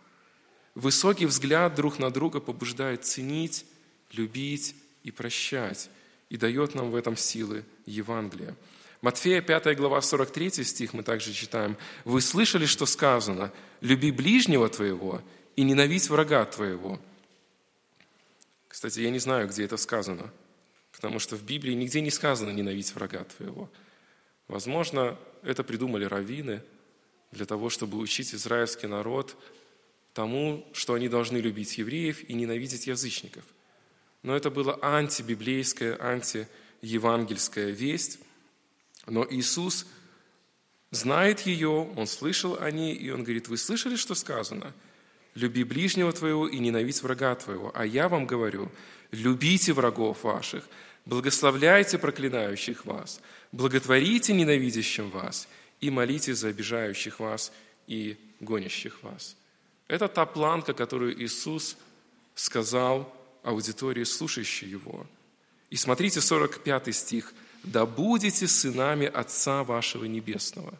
[0.75, 3.67] Высокий взгляд друг на друга побуждает ценить,
[4.13, 5.91] любить и прощать,
[6.29, 8.57] и дает нам в этом силы Евангелия.
[9.03, 11.77] Матфея 5 глава 43 стих мы также читаем.
[12.05, 15.23] «Вы слышали, что сказано, люби ближнего твоего
[15.57, 17.01] и ненавидь врага твоего».
[18.69, 20.31] Кстати, я не знаю, где это сказано,
[20.93, 23.71] потому что в Библии нигде не сказано «ненавидь врага твоего».
[24.49, 26.63] Возможно, это придумали раввины
[27.33, 29.37] для того, чтобы учить израильский народ
[30.13, 33.45] тому, что они должны любить евреев и ненавидеть язычников.
[34.23, 38.19] Но это была антибиблейская, антиевангельская весть,
[39.07, 39.87] но Иисус
[40.91, 44.75] знает ее, Он слышал о ней, и Он говорит, вы слышали, что сказано?
[45.35, 47.71] Люби ближнего твоего и ненавидь врага твоего.
[47.75, 48.71] А я вам говорю,
[49.13, 50.69] любите врагов ваших,
[51.07, 53.21] благословляйте проклинающих вас,
[53.53, 55.49] благотворите ненавидящим вас
[55.81, 57.53] и молите за обижающих вас
[57.87, 59.37] и гонящих вас.
[59.89, 61.77] Это та планка, которую Иисус
[62.35, 63.13] сказал
[63.43, 65.07] аудитории, слушающей Его.
[65.71, 70.75] И смотрите 45 стих– да будете сынами Отца вашего Небесного.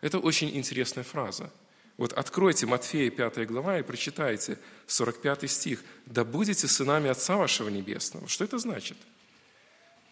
[0.00, 1.50] Это очень интересная фраза.
[1.98, 5.84] Вот откройте Матфея 5 глава и прочитайте 45 стих.
[6.06, 8.26] «Да будете сынами Отца вашего Небесного».
[8.26, 8.96] Что это значит?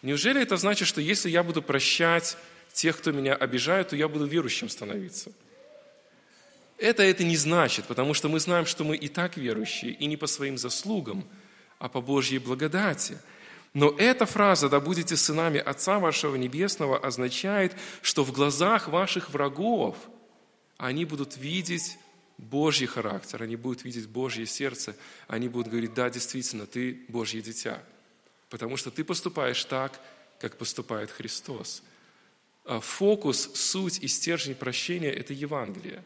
[0.03, 2.37] Неужели это значит, что если я буду прощать
[2.81, 5.33] тех, кто меня обижает, то я буду верующим становиться?
[6.79, 10.17] Это это не значит, потому что мы знаем, что мы и так верующие, и не
[10.17, 11.29] по своим заслугам,
[11.79, 13.19] а по Божьей благодати–
[13.75, 19.97] но эта фраза «да будете сынами Отца вашего Небесного» означает, что в глазах ваших врагов
[20.79, 21.99] они будут видеть
[22.39, 27.83] Божий характер, они будут видеть Божье сердце, они будут говорить, да, действительно, ты Божье дитя,
[28.49, 30.01] потому что ты поступаешь так,
[30.41, 31.83] как поступает Христос.
[32.69, 36.05] А фокус, суть и стержень прощения– это Евангелие.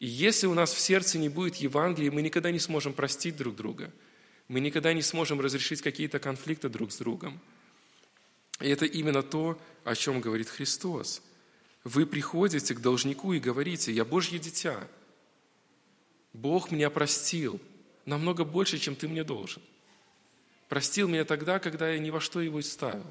[0.00, 3.56] И если у нас в сердце не будет Евангелия, мы никогда не сможем простить друг
[3.56, 3.90] друга–
[4.48, 7.40] мы никогда не сможем разрешить какие-то конфликты друг с другом.
[8.60, 11.22] И это именно то, о чем говорит Христос.
[11.84, 14.88] Вы приходите к должнику и говорите, я Божье дитя.
[16.32, 17.60] Бог меня простил
[18.04, 19.62] намного больше, чем ты мне должен.
[20.68, 23.06] Простил меня тогда, когда я ни во что его ставил,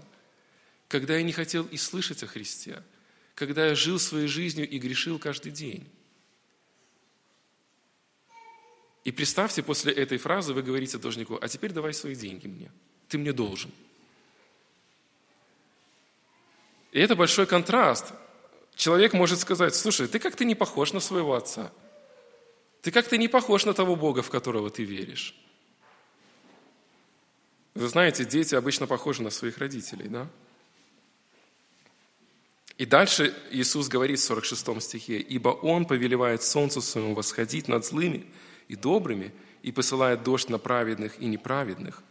[0.88, 2.84] когда я не хотел и слышать о Христе,
[3.34, 5.90] когда я жил своей жизнью и грешил каждый день.
[9.04, 12.72] И представьте, после этой фразы вы говорите должнику, а теперь давай свои деньги мне,
[13.08, 13.72] ты мне должен.
[16.92, 18.14] И это большой контраст.
[18.76, 21.72] Человек может сказать, слушай, ты как-то не похож на своего отца.
[22.82, 25.36] Ты как-то не похож на того Бога, в которого ты веришь.
[27.74, 30.30] Вы знаете, дети обычно похожи на своих родителей, да?
[32.78, 38.26] И дальше Иисус говорит в 46 стихе, «Ибо Он повелевает солнцу своему восходить над злыми
[38.68, 39.32] и добрыми,
[39.64, 42.04] и посылает дождь на праведных и неправедных.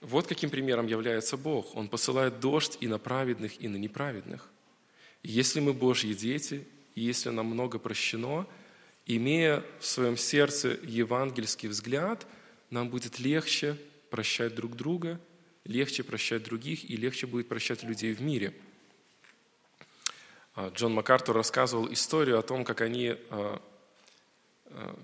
[0.00, 1.76] Вот каким примером является Бог.
[1.76, 4.48] Он посылает дождь и на праведных, и на неправедных.
[5.22, 8.46] если мы Божьи дети, если нам много прощено,
[9.06, 12.26] имея в своем сердце евангельский взгляд,
[12.70, 13.76] нам будет легче
[14.10, 15.20] прощать друг друга,
[15.66, 18.54] легче прощать других и легче будет прощать людей в мире.
[20.54, 23.60] А, Джон МакАртур рассказывал историю о том, как они а,
[24.70, 24.94] Э,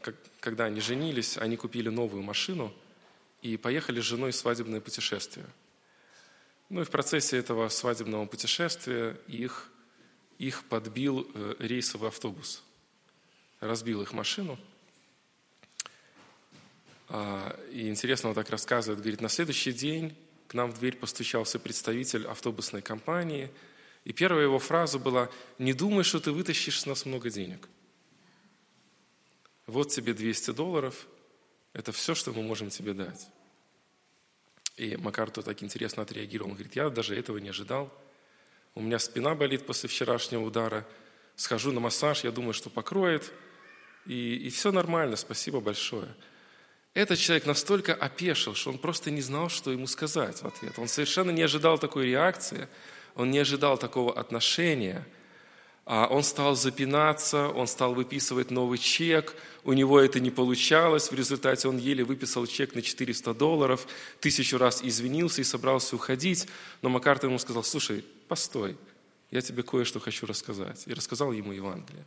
[0.41, 2.73] когда они женились, они купили новую машину
[3.43, 5.47] и поехали с женой в свадебное путешествие.
[6.69, 9.71] Ну и в процессе этого свадебного путешествия их,
[10.39, 12.63] их подбил э, рейсовый автобус.
[13.61, 14.59] Разбил их машину.
[17.09, 20.17] А, и интересно, он так рассказывает, говорит, на следующий день
[20.53, 23.51] к нам в дверь постучался представитель автобусной компании,
[24.05, 27.69] и первая его фраза была «Не думай, что ты вытащишь с нас много денег»
[29.67, 31.07] вот тебе 200 долларов,
[31.73, 33.29] это все, что мы можем тебе дать.
[34.77, 36.51] И Макарту так интересно отреагировал.
[36.51, 37.93] Он говорит, я даже этого не ожидал.
[38.75, 40.87] У меня спина болит после вчерашнего удара.
[41.37, 43.33] Схожу на массаж, я думаю, что покроет.
[44.07, 46.15] И, и все нормально, спасибо большое.
[46.95, 50.79] Этот человек настолько опешил, что он просто не знал, что ему сказать в ответ.
[50.79, 52.69] Он совершенно не ожидал такой реакции,
[53.15, 55.07] он не ожидал такого отношения–
[55.85, 61.15] а он стал запинаться, он стал выписывать новый чек, у него это не получалось, в
[61.15, 63.89] результате он еле выписал чек на 400 долларов,
[64.21, 66.47] тысячу раз извинился и собрался уходить,
[66.83, 68.77] но Макартер ему сказал, слушай, постой,
[69.33, 70.85] я тебе кое-что хочу рассказать.
[70.87, 72.05] И рассказал ему Евангелие.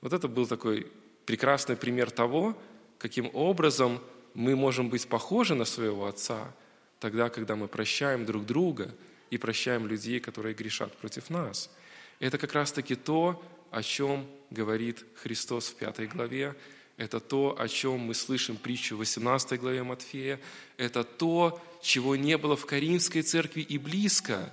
[0.00, 0.86] Вот это был такой
[1.24, 2.56] прекрасный пример того,
[2.98, 4.00] каким образом
[4.34, 6.54] мы можем быть похожи на своего Отца,
[7.00, 8.94] тогда, когда мы прощаем друг друга
[9.30, 11.70] и прощаем людей, которые грешат против нас–
[12.18, 16.54] это как раз-таки то, о чем говорит Христос в пятой главе.
[16.96, 20.40] Это то, о чем мы слышим притчу в 18 главе Матфея.
[20.78, 24.52] Это то, чего не было в Каримской церкви и близко.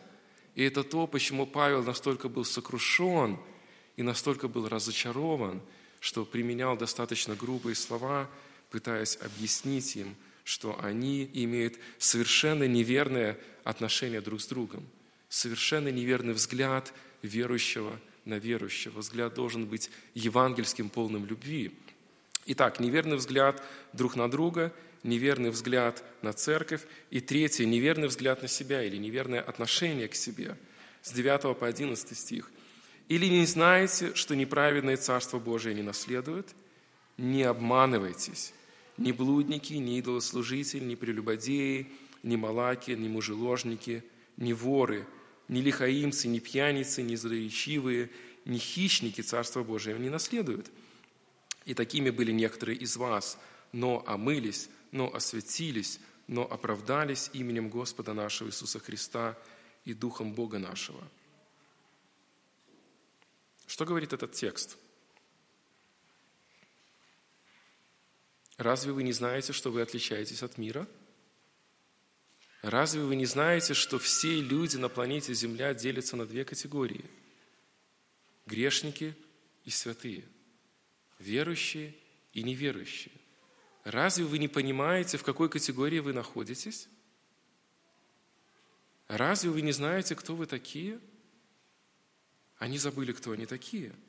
[0.56, 3.40] И это то, почему Павел настолько был сокрушен
[3.96, 5.62] и настолько был разочарован,
[6.04, 8.30] что применял достаточно грубые слова,
[8.72, 14.86] пытаясь объяснить им, что они имеют совершенно неверное отношение друг с другом,
[15.30, 19.00] совершенно неверный взгляд верующего на верующего.
[19.00, 21.72] Взгляд должен быть евангельским, полным любви.
[22.48, 24.74] Итак, неверный взгляд друг на друга,
[25.04, 26.82] неверный взгляд на церковь.
[27.12, 30.58] И третье, неверный взгляд на себя или неверное отношение к себе.
[31.02, 32.52] С 9 по 11 стих.
[33.10, 36.56] «Или не знаете, что неправедное Царство Божие не наследует?
[37.18, 38.54] Не обманывайтесь.
[38.98, 41.92] Ни блудники, ни идолослужители, ни прелюбодеи,
[42.22, 44.04] ни малаки, ни мужеложники,
[44.38, 45.06] ни воры,
[45.48, 48.10] ни лихаимцы, ни пьяницы, ни злоречивые,
[48.46, 50.72] ни хищники Царства Божия не наследуют.
[51.66, 53.38] И такими были некоторые из вас,
[53.72, 59.38] но омылись, но осветились, но оправдались именем Господа нашего Иисуса Христа
[59.86, 61.04] и Духом Бога нашего».
[63.74, 64.78] Что говорит этот текст?
[68.58, 70.88] Разве вы не знаете, что вы отличаетесь от мира?
[72.62, 77.04] Разве вы не знаете, что все люди на планете Земля делятся на две категории?
[78.46, 79.16] Грешники
[79.66, 80.24] и святые,
[81.18, 81.96] верующие
[82.32, 83.16] и неверующие.
[83.86, 86.88] Разве вы не понимаете, в какой категории вы находитесь?
[89.08, 91.00] Разве вы не знаете, кто вы такие?
[92.64, 93.94] Они забыли, кто они такие–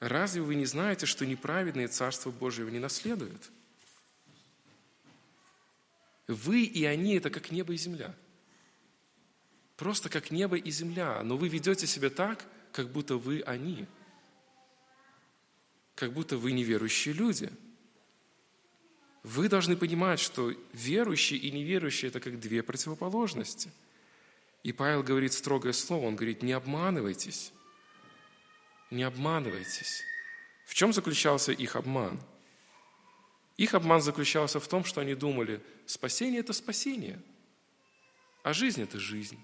[0.00, 3.50] Разве вы не знаете, что неправедные Царство Божьего не наследуют?
[6.26, 8.14] Вы и они– это как небо и земля.
[9.76, 11.22] Просто как небо и земля.
[11.22, 13.86] Но вы ведете себя так, как будто вы они.
[15.96, 17.52] Как будто вы неверующие люди.
[19.22, 23.70] Вы должны понимать, что верующие и неверующие– это как две противоположности.
[24.62, 27.52] И Павел говорит строгое слово, он говорит, не обманывайтесь
[28.90, 30.04] не обманывайтесь.
[30.66, 32.20] В чем заключался их обман?
[33.56, 37.20] Их обман заключался в том, что они думали, спасение– это спасение,
[38.42, 39.38] а жизнь– это жизнь.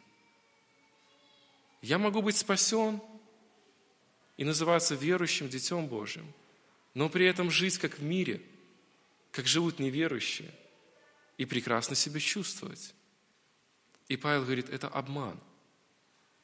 [1.83, 3.01] Я могу быть спасен
[4.37, 6.33] и называться верующим Детем Божьим,
[6.95, 8.43] но при этом жить как в мире,
[9.33, 10.51] как живут неверующие,
[11.37, 12.95] и прекрасно себя чувствовать.
[14.09, 15.39] И Павел говорит, это обман.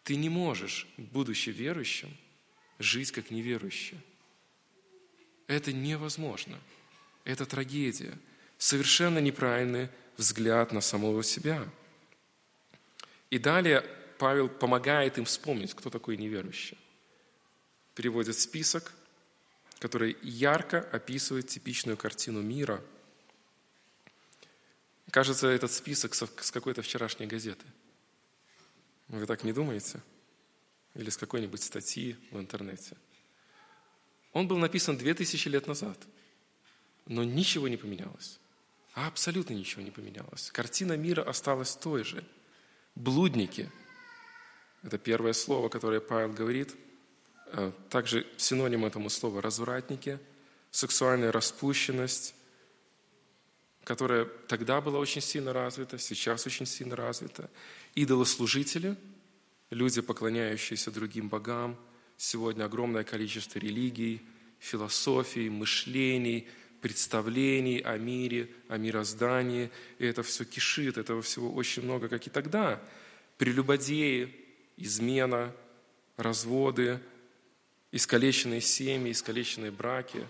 [0.04, 2.16] Ты не можешь, будучи верующим,
[2.78, 4.00] жить как неверующие.
[5.46, 6.58] Это невозможно.
[7.24, 8.18] Это трагедия.
[8.58, 11.68] Совершенно неправильный взгляд на самого себя.
[13.30, 13.84] И далее
[14.18, 16.78] Павел помогает им вспомнить, кто такой неверующий.
[17.94, 18.92] Переводит список,
[19.78, 22.80] который ярко описывает типичную картину мира.
[25.10, 27.66] Кажется, этот список с какой-то вчерашней газеты.
[29.08, 30.00] Вы так не думаете?
[30.94, 32.96] или с какой-нибудь статьи в интернете.
[34.32, 35.98] Он был написан две тысячи лет назад,
[37.06, 38.38] но ничего не поменялось.
[38.94, 40.50] Абсолютно ничего не поменялось.
[40.50, 42.24] Картина мира осталась той же.
[42.94, 43.70] Блудники–
[44.82, 46.74] это первое слово, которое Павел говорит.
[47.46, 50.18] Э, также синоним этому слова– развратники,
[50.70, 52.34] сексуальная распущенность,
[53.84, 57.50] которая тогда была очень сильно развита, сейчас очень сильно развита.
[57.94, 58.96] Идолослужители–
[59.72, 61.76] люди, поклоняющиеся другим богам.
[62.16, 64.22] Сегодня огромное количество религий,
[64.58, 66.48] философий, мышлений,
[66.80, 69.70] представлений о мире, о мироздании.
[69.98, 72.80] И это все кишит, этого всего очень много, как и тогда.
[73.38, 74.34] Прелюбодеи,
[74.76, 75.52] измена,
[76.16, 77.00] разводы,
[77.90, 80.26] искалеченные семьи, искалеченные браки.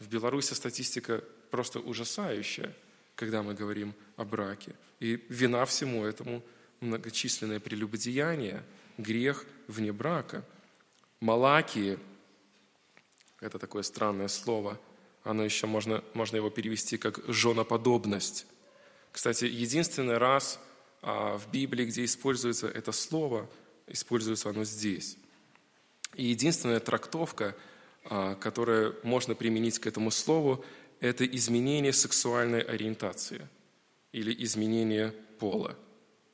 [0.00, 2.74] В Беларуси статистика просто ужасающая,
[3.14, 4.74] когда мы говорим о браке.
[5.00, 6.42] И вина всему этому–
[6.80, 8.62] многочисленное прелюбодеяние,
[8.98, 10.44] грех вне брака.
[11.20, 11.98] Малакии–
[13.40, 14.78] это такое странное слово,
[15.22, 18.46] оно еще можно, можно его перевести как «женоподобность».
[19.10, 20.60] Кстати, единственный раз
[21.00, 23.48] а, в Библии, где используется это слово,
[23.86, 25.16] используется оно здесь.
[26.14, 27.56] И единственная трактовка,
[28.04, 30.64] а, которая можно применить к этому слову,
[31.04, 33.46] это изменение сексуальной ориентации
[34.12, 35.76] или изменение пола.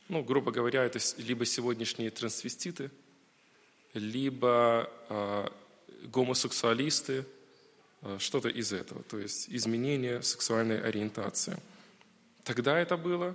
[0.09, 2.93] Ну, грубо говоря, это либо сегодняшние трансвеститы,
[3.95, 5.49] либо э,
[6.05, 7.25] гомосексуалисты,
[8.03, 11.57] э, что-то из этого, то есть изменение сексуальной ориентации.
[12.45, 13.35] Тогда это было,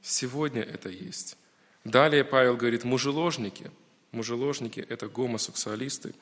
[0.00, 1.36] сегодня это есть.
[1.82, 3.72] Далее Павел говорит, мужеложники.
[4.12, 6.14] Мужеложники– это гомосексуалисты.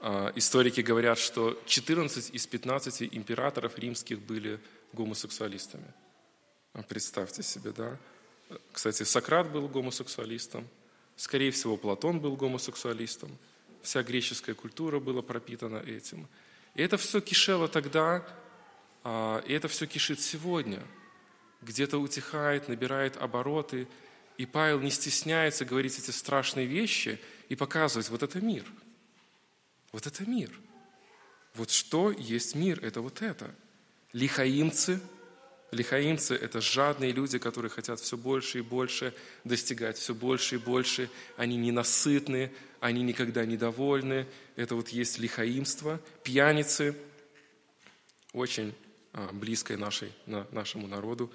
[0.00, 4.60] Э, историки говорят, что 14 из 15 императоров римских были
[4.92, 5.92] гомосексуалистами–
[6.88, 7.98] Представьте себе, да?
[8.72, 10.68] Кстати, Сократ был гомосексуалистом,
[11.16, 13.36] скорее всего, Платон был гомосексуалистом,
[13.82, 16.28] вся греческая культура была пропитана этим.
[16.74, 18.24] И это все кишело тогда,
[19.02, 20.80] а, и это все кишит сегодня.
[21.62, 23.88] Где-то утихает, набирает обороты,
[24.38, 28.64] и Павел не стесняется говорить эти страшные вещи и показывать, вот это мир.
[29.92, 30.50] Вот это мир.
[31.54, 33.54] Вот что есть мир, это вот это.
[34.12, 35.00] Лихаимцы–
[35.70, 39.14] Лихаимцы– это жадные люди, которые хотят все больше и больше
[39.44, 41.08] достигать, все больше и больше.
[41.36, 44.26] Они ненасытны, они никогда недовольны.
[44.56, 46.00] Это вот есть лихаимство.
[46.24, 46.96] Пьяницы–
[48.32, 48.74] очень
[49.12, 51.32] а, близкое нашей, нашему народу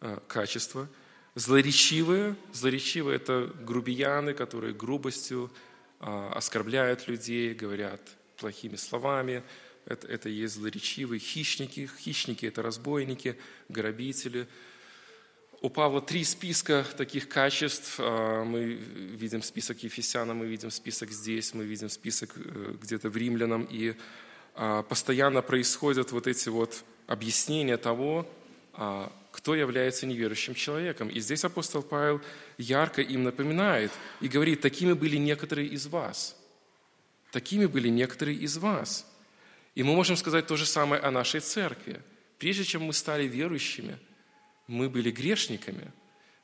[0.00, 0.88] а, качество.
[1.36, 2.34] Злоречивые.
[2.52, 5.52] Злоречивые– это грубияны, которые грубостью
[5.98, 8.00] оскорбляют людей, говорят
[8.36, 9.42] плохими словами,
[9.86, 11.88] это, это есть злоречивые хищники.
[12.00, 13.36] Хищники– это разбойники,
[13.68, 14.48] грабители.
[15.62, 17.96] У Павла три списка таких качеств.
[17.98, 23.16] А, мы видим список Ефесяна, мы видим список здесь, мы видим список э, где-то в
[23.16, 23.66] Римлянам.
[23.70, 23.94] И
[24.54, 28.28] а, постоянно происходят вот эти вот объяснения того,
[28.72, 31.10] а, кто является неверующим человеком.
[31.10, 32.22] И здесь апостол Павел
[32.56, 36.34] ярко им напоминает и говорит, такими были некоторые из вас.
[37.32, 39.06] Такими были некоторые из вас.
[39.74, 42.00] И мы можем сказать то же самое о нашей церкви.
[42.38, 43.98] Прежде чем мы стали верующими,
[44.68, 45.92] мы были грешниками.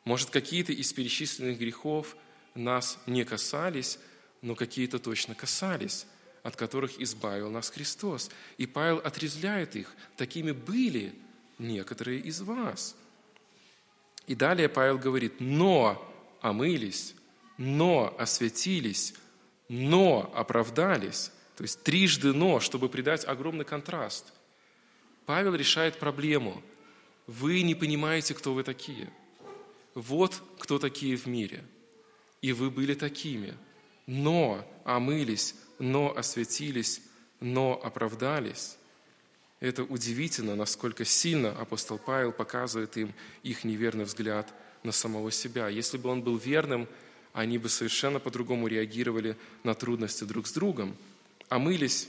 [0.05, 2.15] Может, какие-то из перечисленных грехов
[2.55, 3.99] нас не касались,
[4.43, 6.05] но какие-то точно касались,
[6.43, 8.31] от которых избавил нас Христос.
[8.59, 9.97] И Павел отрезляет их.
[10.19, 11.15] Такими были
[11.63, 12.97] некоторые из вас.
[14.27, 16.03] И далее Павел говорит, но
[16.41, 17.15] омылись,
[17.57, 19.15] но осветились,
[19.69, 21.33] но оправдались.
[21.57, 24.33] То есть трижды «но», чтобы придать огромный контраст.
[25.27, 26.63] Павел решает проблему.
[27.27, 29.13] Вы не понимаете, кто вы такие.
[29.95, 31.63] Вот кто такие в мире.
[32.41, 33.55] И вы были такими.
[34.07, 37.03] Но омылись, но осветились,
[37.41, 38.77] но оправдались.
[39.63, 44.53] Это удивительно, насколько сильно апостол Павел показывает им их неверный взгляд
[44.83, 45.69] на самого себя.
[45.69, 46.87] Если бы он был верным,
[47.33, 50.95] они бы совершенно по-другому реагировали на трудности друг с другом–
[51.53, 52.09] омылись,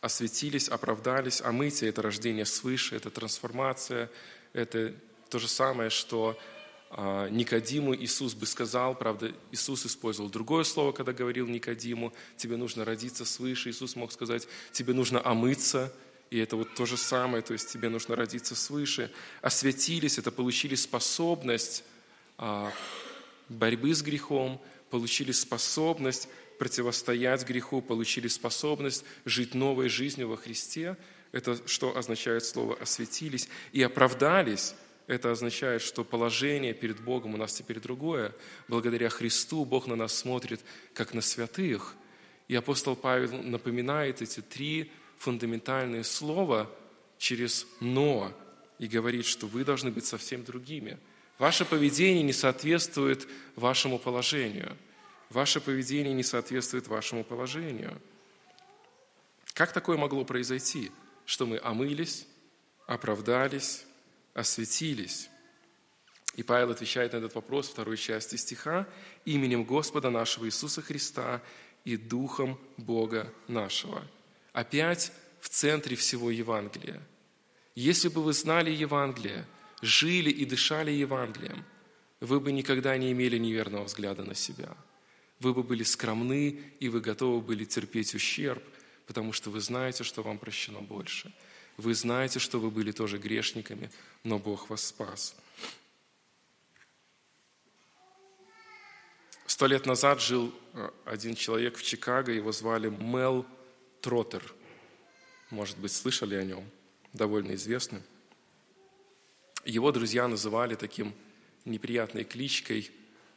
[0.00, 1.40] осветились, оправдались.
[1.40, 4.10] Омытие– это рождение свыше, это трансформация,
[4.52, 4.94] это
[5.30, 6.38] то же самое, что
[6.90, 13.24] Никодиму Иисус бы сказал, правда, Иисус использовал другое слово, когда говорил Никодиму, тебе нужно родиться
[13.24, 13.70] свыше.
[13.70, 15.92] Иисус мог сказать, тебе нужно омыться,
[16.30, 19.10] и это вот то же самое, то есть тебе нужно родиться свыше.
[19.42, 21.84] Осветились, это получили способность
[22.38, 22.72] а,
[23.48, 24.60] борьбы с грехом,
[24.90, 26.28] получили способность
[26.58, 30.96] противостоять греху, получили способность жить новой жизнью во Христе.
[31.32, 34.74] Это что означает слово «осветились» и «оправдались».
[35.06, 38.34] Это означает, что положение перед Богом у нас теперь другое.
[38.68, 40.60] Благодаря Христу Бог на нас смотрит,
[40.94, 41.94] как на святых.
[42.48, 46.70] И апостол Павел напоминает эти три фундаментальные слова
[47.18, 48.32] через «но»
[48.78, 50.98] и говорит, что вы должны быть совсем другими.
[51.38, 54.76] Ваше поведение не соответствует вашему положению–
[55.30, 58.00] Ваше поведение не соответствует вашему положению.
[59.54, 60.92] Как такое могло произойти,
[61.24, 62.26] что мы омылись,
[62.86, 63.84] оправдались,
[64.36, 65.28] осветились?
[66.34, 68.86] И Павел отвечает на этот вопрос второй части стиха
[69.24, 71.42] «Именем Господа нашего Иисуса Христа
[71.84, 74.06] и Духом Бога нашего».
[74.52, 77.00] Опять в центре всего Евангелия.
[77.74, 79.46] Если бы вы знали Евангелие,
[79.82, 81.64] жили и дышали Евангелием,
[82.20, 84.76] вы бы никогда не имели неверного взгляда на себя–
[85.40, 88.62] вы бы были скромны, и вы готовы были терпеть ущерб,
[89.06, 91.32] потому что вы знаете, что вам прощено больше.
[91.76, 93.90] Вы знаете, что вы были тоже грешниками,
[94.24, 95.36] но Бог вас спас.
[99.46, 103.46] Сто лет назад жил э, один человек в Чикаго, его звали Мел
[104.00, 104.42] Троттер.
[105.50, 106.68] Может быть, слышали о нем,
[107.12, 108.02] довольно известный.
[109.64, 111.14] Его друзья называли таким
[111.64, 112.90] неприятной кличкой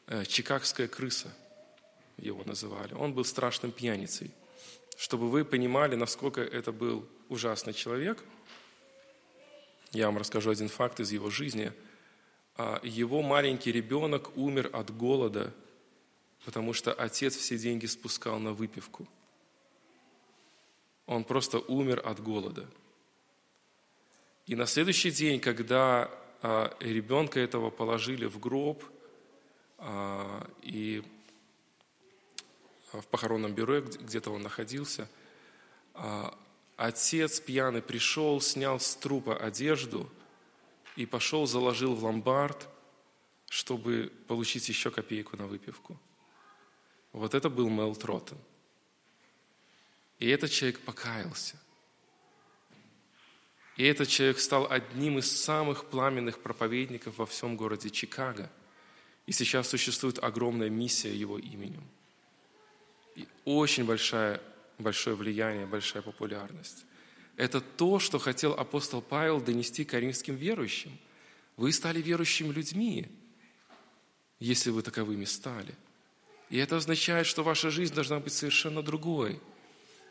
[0.08, 1.34] э, «Чикагская крыса»
[2.18, 2.94] его называли.
[2.94, 4.32] Он был страшным пьяницей.
[4.98, 8.24] Чтобы вы понимали, насколько это был ужасный человек,
[9.92, 11.72] я вам расскажу один факт из его жизни.
[12.58, 15.54] А, его маленький ребенок умер от голода,
[16.46, 19.08] потому что отец все деньги спускал на выпивку.
[21.06, 22.70] Он просто умер от голода.
[24.46, 26.12] И на следующий день, когда
[26.42, 28.84] а, ребенка этого положили в гроб,
[29.80, 31.04] а, и
[32.92, 35.08] в похоронном бюро, где-то он находился.
[36.80, 40.10] Отец пьяный пришел, снял с трупа одежду
[40.96, 42.70] и пошел, заложил в ломбард,
[43.50, 46.00] чтобы получить еще копейку на выпивку.
[47.12, 48.38] Вот это был Мел Троттен.
[50.20, 51.60] И этот человек покаялся.
[53.76, 58.50] И этот человек стал одним из самых пламенных проповедников во всем городе Чикаго.
[59.26, 61.84] И сейчас существует огромная миссия его именем.
[63.18, 64.42] И очень большая,
[64.80, 66.86] большое влияние, большая популярность.
[67.36, 70.98] Это то, что хотел апостол Павел донести коринфским верующим.
[71.58, 73.08] Вы стали верующими людьми,
[74.40, 75.76] если вы таковыми стали.
[76.50, 79.40] И это означает, что ваша жизнь должна быть совершенно другой.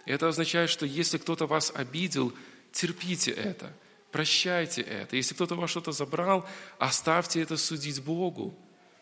[0.04, 2.32] Это означает, что если кто-то вас обидел,
[2.72, 3.74] терпите это,
[4.10, 5.16] прощайте это.
[5.16, 6.48] Если кто-то вас что-то забрал,
[6.78, 8.54] оставьте это судить Богу.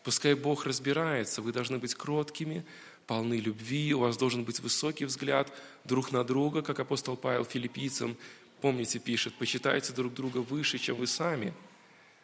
[0.03, 1.41] Пускай Бог разбирается.
[1.41, 2.65] Вы должны быть кроткими,
[3.07, 5.51] полны любви, у вас должен быть высокий взгляд
[5.85, 8.17] друг на друга, как апостол Павел филиппийцам,
[8.61, 11.53] помните, пишет, почитайте друг друга выше, чем вы сами.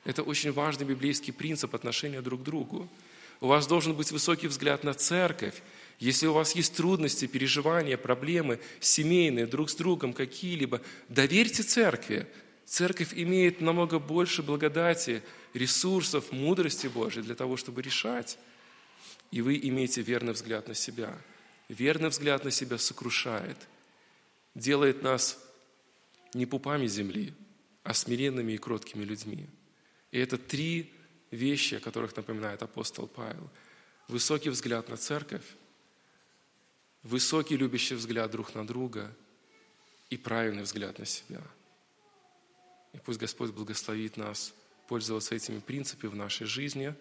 [0.04, 2.90] Это очень важный библейский принцип отношения друг к другу.
[3.40, 5.62] У вас должен быть высокий взгляд на церковь.
[6.00, 12.28] Если у вас есть трудности, переживания, проблемы семейные, друг с другом какие-либо, доверьте церкви.
[12.66, 15.24] Церковь имеет намного больше благодати,
[15.54, 18.38] ресурсов, мудрости Божьей для того, чтобы решать
[19.34, 21.20] и вы имеете верный взгляд на себя.
[21.68, 23.58] Верный взгляд на себя сокрушает,
[24.54, 25.40] делает нас
[26.36, 27.34] не пупами земли,
[27.82, 29.48] а смиренными и кроткими людьми.
[30.12, 30.94] И это три
[31.32, 33.50] вещи, о которых напоминает апостол Павел.
[34.08, 35.56] Высокий взгляд на церковь,
[37.02, 39.12] высокий любящий взгляд друг на друга
[40.12, 41.42] и правильный взгляд на себя.
[42.94, 44.54] И пусть Господь благословит нас
[44.88, 46.94] пользоваться этими принципами в нашей жизни,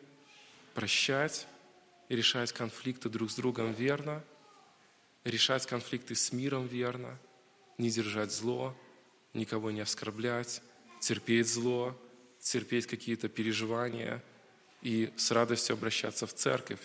[0.72, 1.46] прощать,
[2.14, 4.22] решать конфликты друг с другом верно,
[5.24, 7.18] решать конфликты с миром верно,
[7.78, 8.76] не держать зло,
[9.34, 10.62] никого не оскорблять,
[11.00, 11.98] терпеть зло,
[12.40, 14.22] терпеть какие-то переживания
[14.82, 16.80] и с радостью обращаться в церковь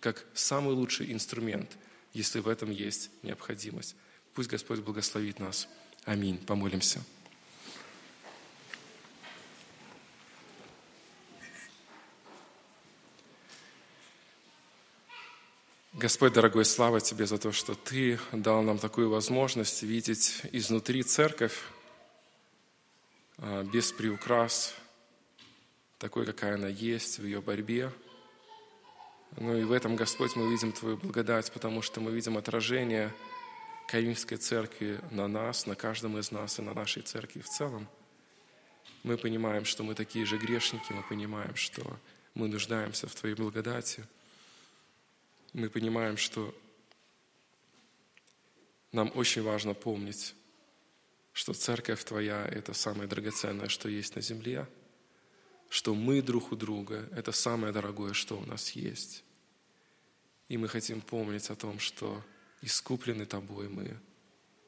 [0.00, 1.76] как самый лучший инструмент,
[2.12, 3.96] если в этом есть необходимость.
[4.34, 5.68] Пусть Господь благословит нас.
[6.04, 6.38] Аминь.
[6.38, 7.00] Помолимся.
[15.96, 21.56] Господь, дорогой, слава Тебе за то, что Ты дал нам такую возможность видеть изнутри церковь
[23.38, 24.74] а, без приукрас,
[25.98, 27.92] такой, какая она есть в ее борьбе.
[29.36, 33.14] Ну и в этом, Господь, мы видим Твою благодать, потому что мы видим отражение
[33.86, 37.86] Каимской церкви на нас, на каждом из нас и на нашей церкви в целом.
[39.04, 41.84] Мы понимаем, что мы такие же грешники, мы понимаем, что
[42.34, 44.04] мы нуждаемся в Твоей благодати–
[45.54, 46.52] мы понимаем, что
[48.92, 50.34] нам очень важно помнить,
[51.32, 54.68] что церковь Твоя– это самое драгоценное, что есть на земле,
[55.70, 59.24] что мы друг у друга– это самое дорогое, что у нас есть.
[60.48, 62.22] И мы хотим помнить о том, что
[62.60, 63.96] искуплены Тобой мы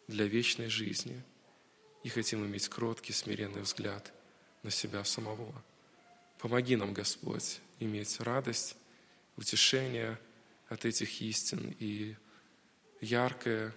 [0.07, 1.21] для вечной жизни
[2.05, 4.13] и хотим иметь кроткий, смиренный взгляд
[4.63, 5.53] на себя самого.
[6.39, 8.77] Помоги нам, Господь, иметь радость,
[9.37, 10.17] утешение–
[10.69, 12.17] от этих истин и
[13.01, 13.75] яркое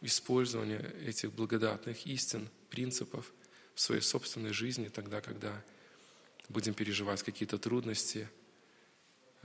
[0.00, 3.32] использование этих благодатных истин, принципов
[3.74, 5.62] в своей собственной жизни, тогда, когда
[6.48, 8.28] будем переживать какие-то трудности,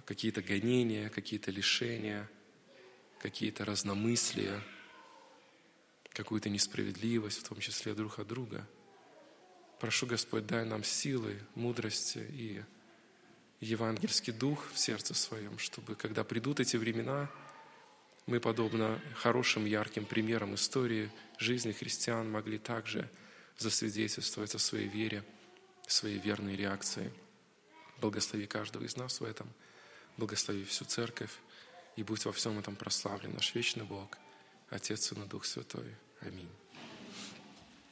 [0.05, 2.29] какие-то гонения, какие-то лишения,
[3.19, 4.61] какие-то разномыслия,
[6.09, 8.67] какую-то несправедливость, в том числе друг от друга.
[9.79, 12.63] Прошу, Господь, дай нам силы, мудрости и
[13.59, 17.29] евангельский дух в сердце своем, чтобы, когда придут эти времена,
[18.25, 23.09] мы, подобно хорошим, ярким примерам истории жизни христиан, могли также
[23.57, 25.23] засвидетельствовать о своей вере,
[25.87, 27.11] своей верной реакции.
[28.01, 29.47] Благослови каждого из нас в этом,
[30.17, 31.31] благослови всю церковь,
[31.95, 34.17] и будь во всем этом прославлен наш вечный Бог,
[34.69, 35.95] Отец, и Дух Святой.
[36.21, 36.49] Аминь.